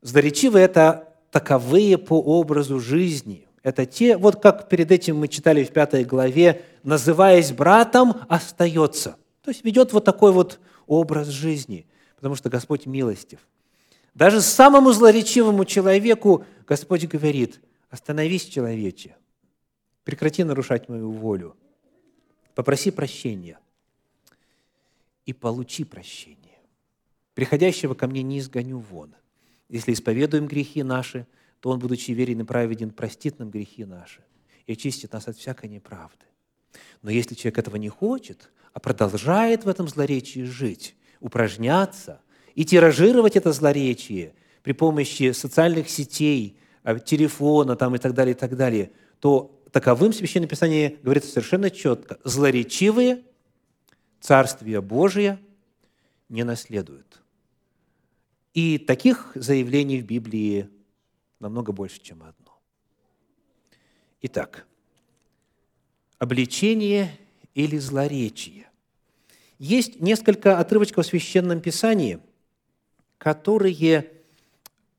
Злоречивые– 0.02 0.64
это 0.66 1.12
таковые 1.30 1.98
по 1.98 2.14
образу 2.14 2.80
жизни. 2.80 3.46
Это 3.62 3.84
те, 3.84 4.16
вот 4.16 4.40
как 4.40 4.68
перед 4.68 4.90
этим 4.92 5.16
мы 5.16 5.28
читали 5.28 5.64
в 5.64 5.70
пятой 5.70 6.04
главе, 6.04 6.62
называясь 6.86 7.52
братом, 7.52 8.22
остается. 8.28 9.18
То 9.42 9.50
есть 9.50 9.64
ведет 9.64 9.92
вот 9.92 10.04
такой 10.04 10.32
вот 10.32 10.60
образ 10.86 11.28
жизни, 11.28 11.84
потому 12.14 12.36
что 12.36 12.48
Господь 12.48 12.86
милостив. 12.86 13.40
Даже 14.14 14.40
самому 14.40 14.92
злоречивому 14.92 15.64
человеку 15.64 16.46
Господь 16.66 17.04
говорит, 17.06 17.60
остановись, 17.90 18.44
человече, 18.44 19.16
прекрати 20.04 20.44
нарушать 20.44 20.88
мою 20.88 21.10
волю, 21.10 21.56
попроси 22.54 22.92
прощения 22.92 23.58
и 25.26 25.32
получи 25.32 25.82
прощение. 25.84 26.58
Приходящего 27.34 27.94
ко 27.94 28.06
мне 28.06 28.22
не 28.22 28.38
изгоню 28.38 28.78
вон. 28.78 29.14
Если 29.68 29.92
исповедуем 29.92 30.46
грехи 30.46 30.84
наши, 30.84 31.26
то 31.58 31.70
Он, 31.70 31.80
будучи 31.80 32.12
верен 32.12 32.42
и 32.42 32.44
праведен, 32.44 32.90
простит 32.92 33.40
нам 33.40 33.50
грехи 33.50 33.84
наши 33.84 34.22
и 34.66 34.72
очистит 34.72 35.12
нас 35.12 35.26
от 35.26 35.36
всякой 35.36 35.68
неправды. 35.68 36.26
Но 37.02 37.10
если 37.10 37.34
человек 37.34 37.58
этого 37.58 37.76
не 37.76 37.88
хочет, 37.88 38.50
а 38.72 38.80
продолжает 38.80 39.64
в 39.64 39.68
этом 39.68 39.88
злоречии 39.88 40.44
жить, 40.44 40.96
упражняться 41.20 42.20
и 42.54 42.64
тиражировать 42.64 43.36
это 43.36 43.52
злоречие 43.52 44.34
при 44.62 44.72
помощи 44.72 45.32
социальных 45.32 45.88
сетей, 45.88 46.58
а, 46.82 46.98
телефона 46.98 47.76
там, 47.76 47.94
и 47.94 47.98
так 47.98 48.14
далее, 48.14 48.34
и 48.34 48.38
так 48.38 48.56
далее, 48.56 48.90
то 49.20 49.60
таковым 49.72 50.12
Священное 50.12 50.48
Писание 50.48 50.98
говорится 51.02 51.30
совершенно 51.30 51.70
четко. 51.70 52.18
Злоречивые 52.24 53.22
Царствие 54.20 54.80
Божие 54.80 55.38
не 56.28 56.42
наследуют. 56.42 57.22
И 58.54 58.78
таких 58.78 59.32
заявлений 59.34 60.00
в 60.00 60.06
Библии 60.06 60.68
намного 61.38 61.72
больше, 61.72 62.00
чем 62.00 62.22
одно. 62.22 62.58
Итак, 64.22 64.66
обличение 66.18 67.10
или 67.54 67.78
злоречие. 67.78 68.68
Есть 69.58 70.00
несколько 70.00 70.58
отрывочков 70.58 71.06
в 71.06 71.08
Священном 71.08 71.60
Писании, 71.60 72.18
которые 73.18 74.10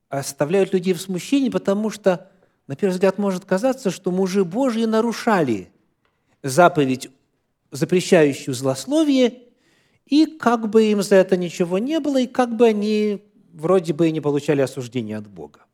оставляют 0.10 0.74
людей 0.74 0.94
в 0.94 1.02
смущении, 1.02 1.50
потому 1.50 1.90
что, 1.90 2.32
на 2.68 2.76
первый 2.76 2.94
взгляд, 2.94 3.18
может 3.18 3.46
казаться, 3.46 3.92
что 3.92 4.12
мужи 4.12 4.44
Божьи 4.44 4.86
нарушали 4.86 5.70
заповедь, 6.42 7.10
запрещающую 7.72 8.54
злословие, 8.56 9.44
и 10.06 10.26
как 10.26 10.70
бы 10.70 10.86
им 10.86 11.04
за 11.04 11.16
это 11.16 11.36
ничего 11.36 11.78
не 11.78 12.00
было, 12.00 12.22
и 12.22 12.28
как 12.28 12.56
бы 12.56 12.68
они 12.68 13.24
вроде 13.54 13.94
бы 13.94 14.08
и 14.08 14.12
не 14.12 14.22
получали 14.22 14.62
осуждения 14.62 15.18
от 15.18 15.28
Бога. 15.28 15.66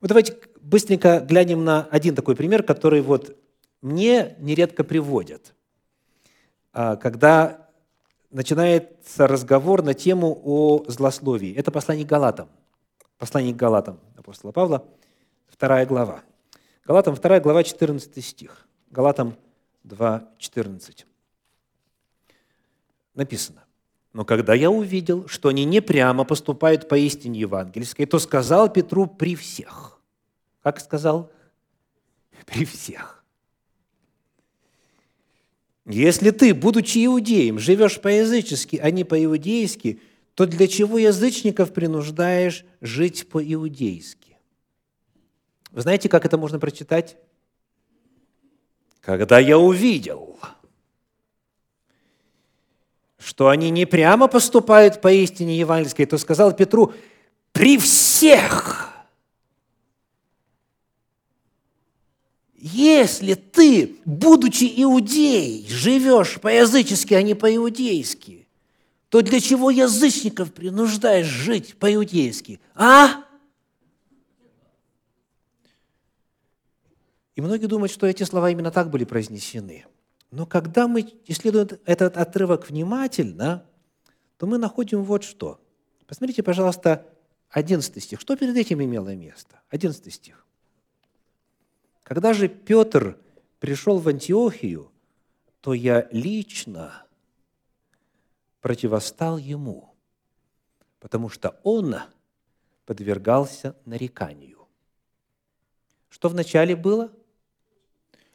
Вот 0.00 0.08
давайте 0.08 0.36
быстренько 0.60 1.20
глянем 1.20 1.64
на 1.64 1.84
один 1.84 2.14
такой 2.14 2.36
пример, 2.36 2.62
который 2.62 3.00
вот 3.00 3.36
мне 3.80 4.36
нередко 4.38 4.84
приводят, 4.84 5.54
а, 6.72 6.96
когда 6.96 7.68
начинается 8.30 9.26
разговор 9.26 9.82
на 9.82 9.94
тему 9.94 10.40
о 10.44 10.84
злословии. 10.88 11.54
Это 11.54 11.70
послание 11.70 12.04
к 12.04 12.08
Галатам. 12.08 12.48
Послание 13.18 13.54
к 13.54 13.56
Галатам 13.56 13.98
апостола 14.16 14.52
Павла, 14.52 14.84
вторая 15.48 15.86
глава. 15.86 16.22
Галатам, 16.84 17.14
вторая 17.14 17.40
глава, 17.40 17.64
14 17.64 18.24
стих. 18.24 18.66
Галатам 18.90 19.36
2, 19.84 20.28
14. 20.38 21.06
Написано. 23.14 23.64
Но 24.12 24.24
когда 24.24 24.54
я 24.54 24.70
увидел, 24.70 25.28
что 25.28 25.48
они 25.48 25.64
не 25.64 25.80
прямо 25.80 26.24
поступают 26.24 26.88
по 26.88 26.96
истине 26.96 27.40
евангельской, 27.40 28.06
то 28.06 28.18
сказал 28.18 28.72
Петру 28.72 29.06
при 29.06 29.36
всех. 29.36 30.00
Как 30.62 30.80
сказал? 30.80 31.30
При 32.46 32.64
всех. 32.64 33.17
Если 35.88 36.30
ты, 36.30 36.54
будучи 36.54 37.04
иудеем, 37.04 37.58
живешь 37.58 38.00
по-язычески, 38.00 38.76
а 38.76 38.90
не 38.90 39.04
по-иудейски, 39.04 40.00
то 40.34 40.46
для 40.46 40.68
чего 40.68 40.98
язычников 40.98 41.72
принуждаешь 41.72 42.64
жить 42.80 43.28
по-иудейски? 43.28 44.36
Вы 45.72 45.80
знаете, 45.80 46.08
как 46.08 46.24
это 46.24 46.38
можно 46.38 46.60
прочитать? 46.60 47.16
Когда 49.00 49.38
я 49.38 49.58
увидел– 49.58 50.38
что 53.18 53.48
они 53.48 53.70
не 53.70 53.84
прямо 53.84 54.26
поступают 54.28 55.00
по 55.00 55.12
истине 55.12 55.58
евангельской, 55.58 56.06
то 56.06 56.16
сказал 56.18 56.56
Петру, 56.56 56.94
при 57.52 57.76
всех, 57.76 58.87
если 62.58 63.34
ты, 63.34 63.96
будучи 64.04 64.72
иудей, 64.76 65.66
живешь 65.68 66.40
по-язычески, 66.40 67.14
а 67.14 67.22
не 67.22 67.34
по-иудейски, 67.34 68.48
то 69.08 69.22
для 69.22 69.40
чего 69.40 69.70
язычников 69.70 70.52
принуждаешь 70.52 71.26
жить 71.26 71.76
по-иудейски? 71.76 72.60
А? 72.74 73.24
И 77.36 77.40
многие 77.40 77.66
думают, 77.66 77.92
что 77.92 78.06
эти 78.06 78.24
слова 78.24 78.50
именно 78.50 78.70
так 78.70 78.90
были 78.90 79.04
произнесены– 79.04 79.86
но 80.30 80.46
когда 80.46 80.88
мы 80.88 81.08
исследуем 81.26 81.68
этот 81.86 82.16
отрывок 82.16 82.68
внимательно, 82.68 83.64
то 84.36 84.46
мы 84.46 84.58
находим 84.58 85.02
вот 85.02 85.24
что. 85.24 85.60
Посмотрите, 86.06 86.42
пожалуйста, 86.42 87.06
11 87.50 88.02
стих. 88.02 88.20
Что 88.20 88.36
перед 88.36 88.56
этим 88.56 88.82
имело 88.82 89.14
место? 89.14 89.60
11 89.70 90.12
стих. 90.12 90.44
Когда 92.08 92.32
же 92.32 92.48
Петр 92.48 93.18
пришел 93.60 93.98
в 93.98 94.08
Антиохию, 94.08 94.90
то 95.60 95.74
я 95.74 96.08
лично 96.10 97.04
противостал 98.62 99.36
ему, 99.36 99.94
потому 101.00 101.28
что 101.28 101.60
он 101.64 101.96
подвергался 102.86 103.76
нареканию. 103.84 104.66
Что 106.08 106.30
вначале 106.30 106.74
было? 106.76 107.12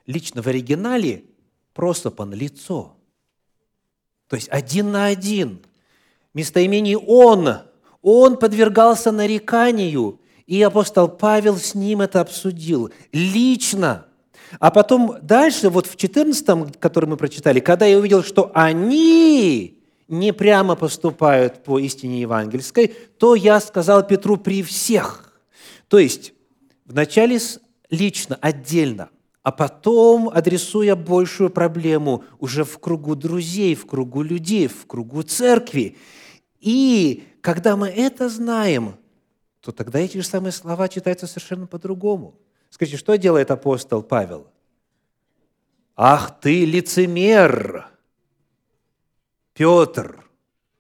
Лично 0.05 0.43
в 0.43 0.47
оригинале 0.47 1.25
просто 1.73 2.11
по 2.11 2.25
лицо. 2.25 2.95
То 4.27 4.35
есть 4.35 4.49
один 4.49 4.91
на 4.91 5.07
один. 5.07 5.65
Местоимение 6.35 6.99
«он». 6.99 7.49
Он 8.03 8.37
подвергался 8.37 9.13
нареканию, 9.13 10.19
и 10.45 10.61
апостол 10.61 11.07
Павел 11.07 11.57
с 11.57 11.75
ним 11.75 12.01
это 12.01 12.21
обсудил 12.21 12.91
лично. 13.11 14.05
А 14.59 14.71
потом 14.71 15.15
дальше, 15.21 15.69
вот 15.69 15.87
в 15.87 15.95
14, 15.95 16.77
который 16.79 17.09
мы 17.09 17.17
прочитали, 17.17 17.59
когда 17.59 17.85
я 17.85 17.97
увидел, 17.97 18.23
что 18.23 18.51
они 18.53 19.79
не 20.07 20.31
прямо 20.31 20.75
поступают 20.75 21.63
по 21.63 21.79
истине 21.79 22.21
евангельской, 22.21 22.93
то 23.17 23.35
я 23.35 23.59
сказал 23.59 24.05
Петру 24.05 24.37
при 24.37 24.61
всех. 24.61 25.33
То 25.87 25.97
есть, 25.97 26.33
вначале 26.85 27.39
лично, 27.89 28.37
отдельно, 28.41 29.09
а 29.43 29.51
потом 29.51 30.29
адресуя 30.29 30.95
большую 30.95 31.49
проблему 31.49 32.23
уже 32.39 32.63
в 32.63 32.77
кругу 32.79 33.15
друзей, 33.15 33.75
в 33.75 33.85
кругу 33.85 34.21
людей, 34.21 34.67
в 34.67 34.85
кругу 34.85 35.23
церкви. 35.23 35.97
И 36.59 37.23
когда 37.41 37.75
мы 37.75 37.87
это 37.87 38.29
знаем, 38.29 38.95
то 39.63 39.71
тогда 39.71 39.99
эти 39.99 40.17
же 40.17 40.23
самые 40.23 40.51
слова 40.51 40.89
читаются 40.89 41.25
совершенно 41.25 41.67
по-другому. 41.67 42.37
Скажите, 42.69 42.97
что 42.97 43.17
делает 43.17 43.49
апостол 43.49 44.03
Павел? 44.03 44.47
«Ах 45.95 46.41
ты, 46.41 46.65
лицемер! 46.65 47.87
Петр, 49.53 50.29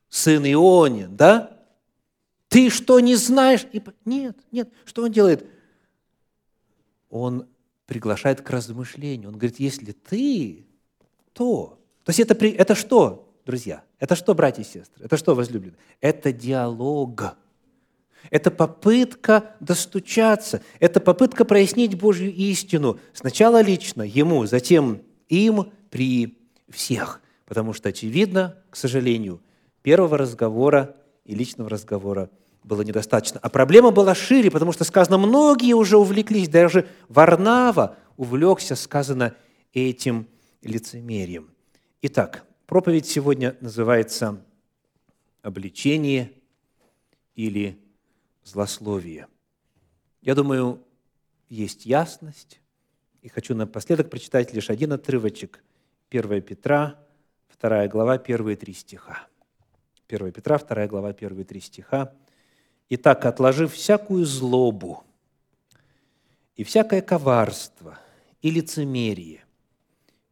сын 0.09 0.43
Ионин, 0.45 1.15
да? 1.15 1.65
Ты 2.49 2.69
что, 2.69 2.99
не 2.99 3.15
знаешь?» 3.15 3.65
Нет, 4.03 4.37
нет. 4.51 4.69
Что 4.83 5.03
он 5.03 5.13
делает? 5.13 5.47
Он 7.09 7.47
приглашает 7.85 8.41
к 8.41 8.49
размышлению. 8.49 9.29
Он 9.29 9.37
говорит, 9.37 9.59
если 9.61 9.93
ты, 9.93 10.65
то... 11.31 11.79
То 12.03 12.09
есть 12.09 12.19
это, 12.19 12.45
это 12.45 12.75
что, 12.75 13.33
друзья? 13.45 13.85
Это 13.99 14.15
что, 14.17 14.35
братья 14.35 14.61
и 14.61 14.65
сестры? 14.65 15.05
Это 15.05 15.15
что, 15.15 15.35
возлюбленные? 15.35 15.79
Это 16.01 16.33
диалог. 16.33 17.37
Это 18.29 18.51
попытка 18.51 19.55
достучаться. 19.59 20.61
Это 20.79 20.99
попытка 20.99 21.45
прояснить 21.45 21.95
Божью 21.95 22.33
истину. 22.33 22.99
Сначала 23.13 23.61
лично 23.61 24.01
ему, 24.03 24.45
затем 24.45 25.01
им 25.29 25.71
при 25.89 26.37
всех. 26.69 27.21
Потому 27.45 27.73
что, 27.73 27.89
очевидно, 27.89 28.57
к 28.69 28.75
сожалению, 28.75 29.41
первого 29.81 30.17
разговора 30.17 30.95
и 31.25 31.35
личного 31.35 31.69
разговора 31.69 32.29
было 32.63 32.81
недостаточно. 32.81 33.39
А 33.41 33.49
проблема 33.49 33.91
была 33.91 34.15
шире, 34.15 34.49
потому 34.49 34.71
что 34.71 34.83
сказано, 34.85 35.17
многие 35.17 35.73
уже 35.73 35.97
увлеклись, 35.97 36.47
даже 36.47 36.87
Варнава 37.09 37.97
увлекся, 38.15 38.75
сказано, 38.75 39.35
этим 39.73 40.27
лицемерием. 40.61 41.49
Итак, 42.01 42.45
проповедь 42.67 43.05
сегодня 43.05 43.57
называется 43.59 44.41
«Обличение» 45.41 46.31
или 47.35 47.82
«Злословие». 48.43 49.27
Я 50.21 50.35
думаю, 50.35 50.83
есть 51.49 51.85
ясность, 51.85 52.59
и 53.21 53.29
хочу 53.29 53.55
напоследок 53.55 54.09
прочитать 54.09 54.53
лишь 54.53 54.69
один 54.69 54.91
отрывочек. 54.91 55.63
1 56.09 56.41
Петра, 56.41 56.99
2 57.61 57.87
глава, 57.87 58.17
первые 58.17 58.57
три 58.57 58.73
стиха. 58.73 59.27
1 60.09 60.31
Петра, 60.31 60.57
2 60.57 60.87
глава, 60.87 61.13
первые 61.13 61.45
три 61.45 61.61
стиха. 61.61 62.13
Итак, 62.89 63.25
отложив 63.25 63.73
всякую 63.73 64.25
злобу 64.25 65.03
и 66.55 66.63
всякое 66.63 67.01
коварство 67.01 67.97
и 68.41 68.51
лицемерие, 68.51 69.45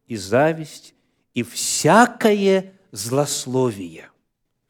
и 0.06 0.16
зависть, 0.16 0.94
и 1.32 1.42
всякое 1.42 2.74
злословие, 2.92 4.10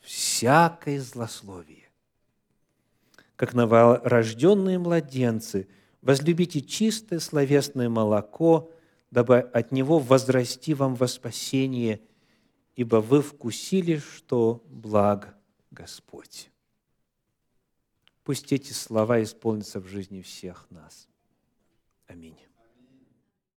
всякое 0.00 1.00
злословие. 1.00 1.81
Как 3.42 3.54
новорожденные 3.54 4.78
младенцы, 4.78 5.66
возлюбите 6.00 6.60
чистое 6.60 7.18
словесное 7.18 7.88
молоко, 7.88 8.70
дабы 9.10 9.40
от 9.40 9.72
него 9.72 9.98
возрасти 9.98 10.74
вам 10.74 10.94
во 10.94 11.08
спасение, 11.08 12.00
ибо 12.76 13.00
вы 13.00 13.20
вкусили, 13.20 13.96
что 13.96 14.62
благ 14.68 15.36
Господь. 15.72 16.52
Пусть 18.22 18.52
эти 18.52 18.72
слова 18.72 19.20
исполнятся 19.20 19.80
в 19.80 19.88
жизни 19.88 20.22
всех 20.22 20.68
нас. 20.70 21.08
Аминь. 22.06 22.38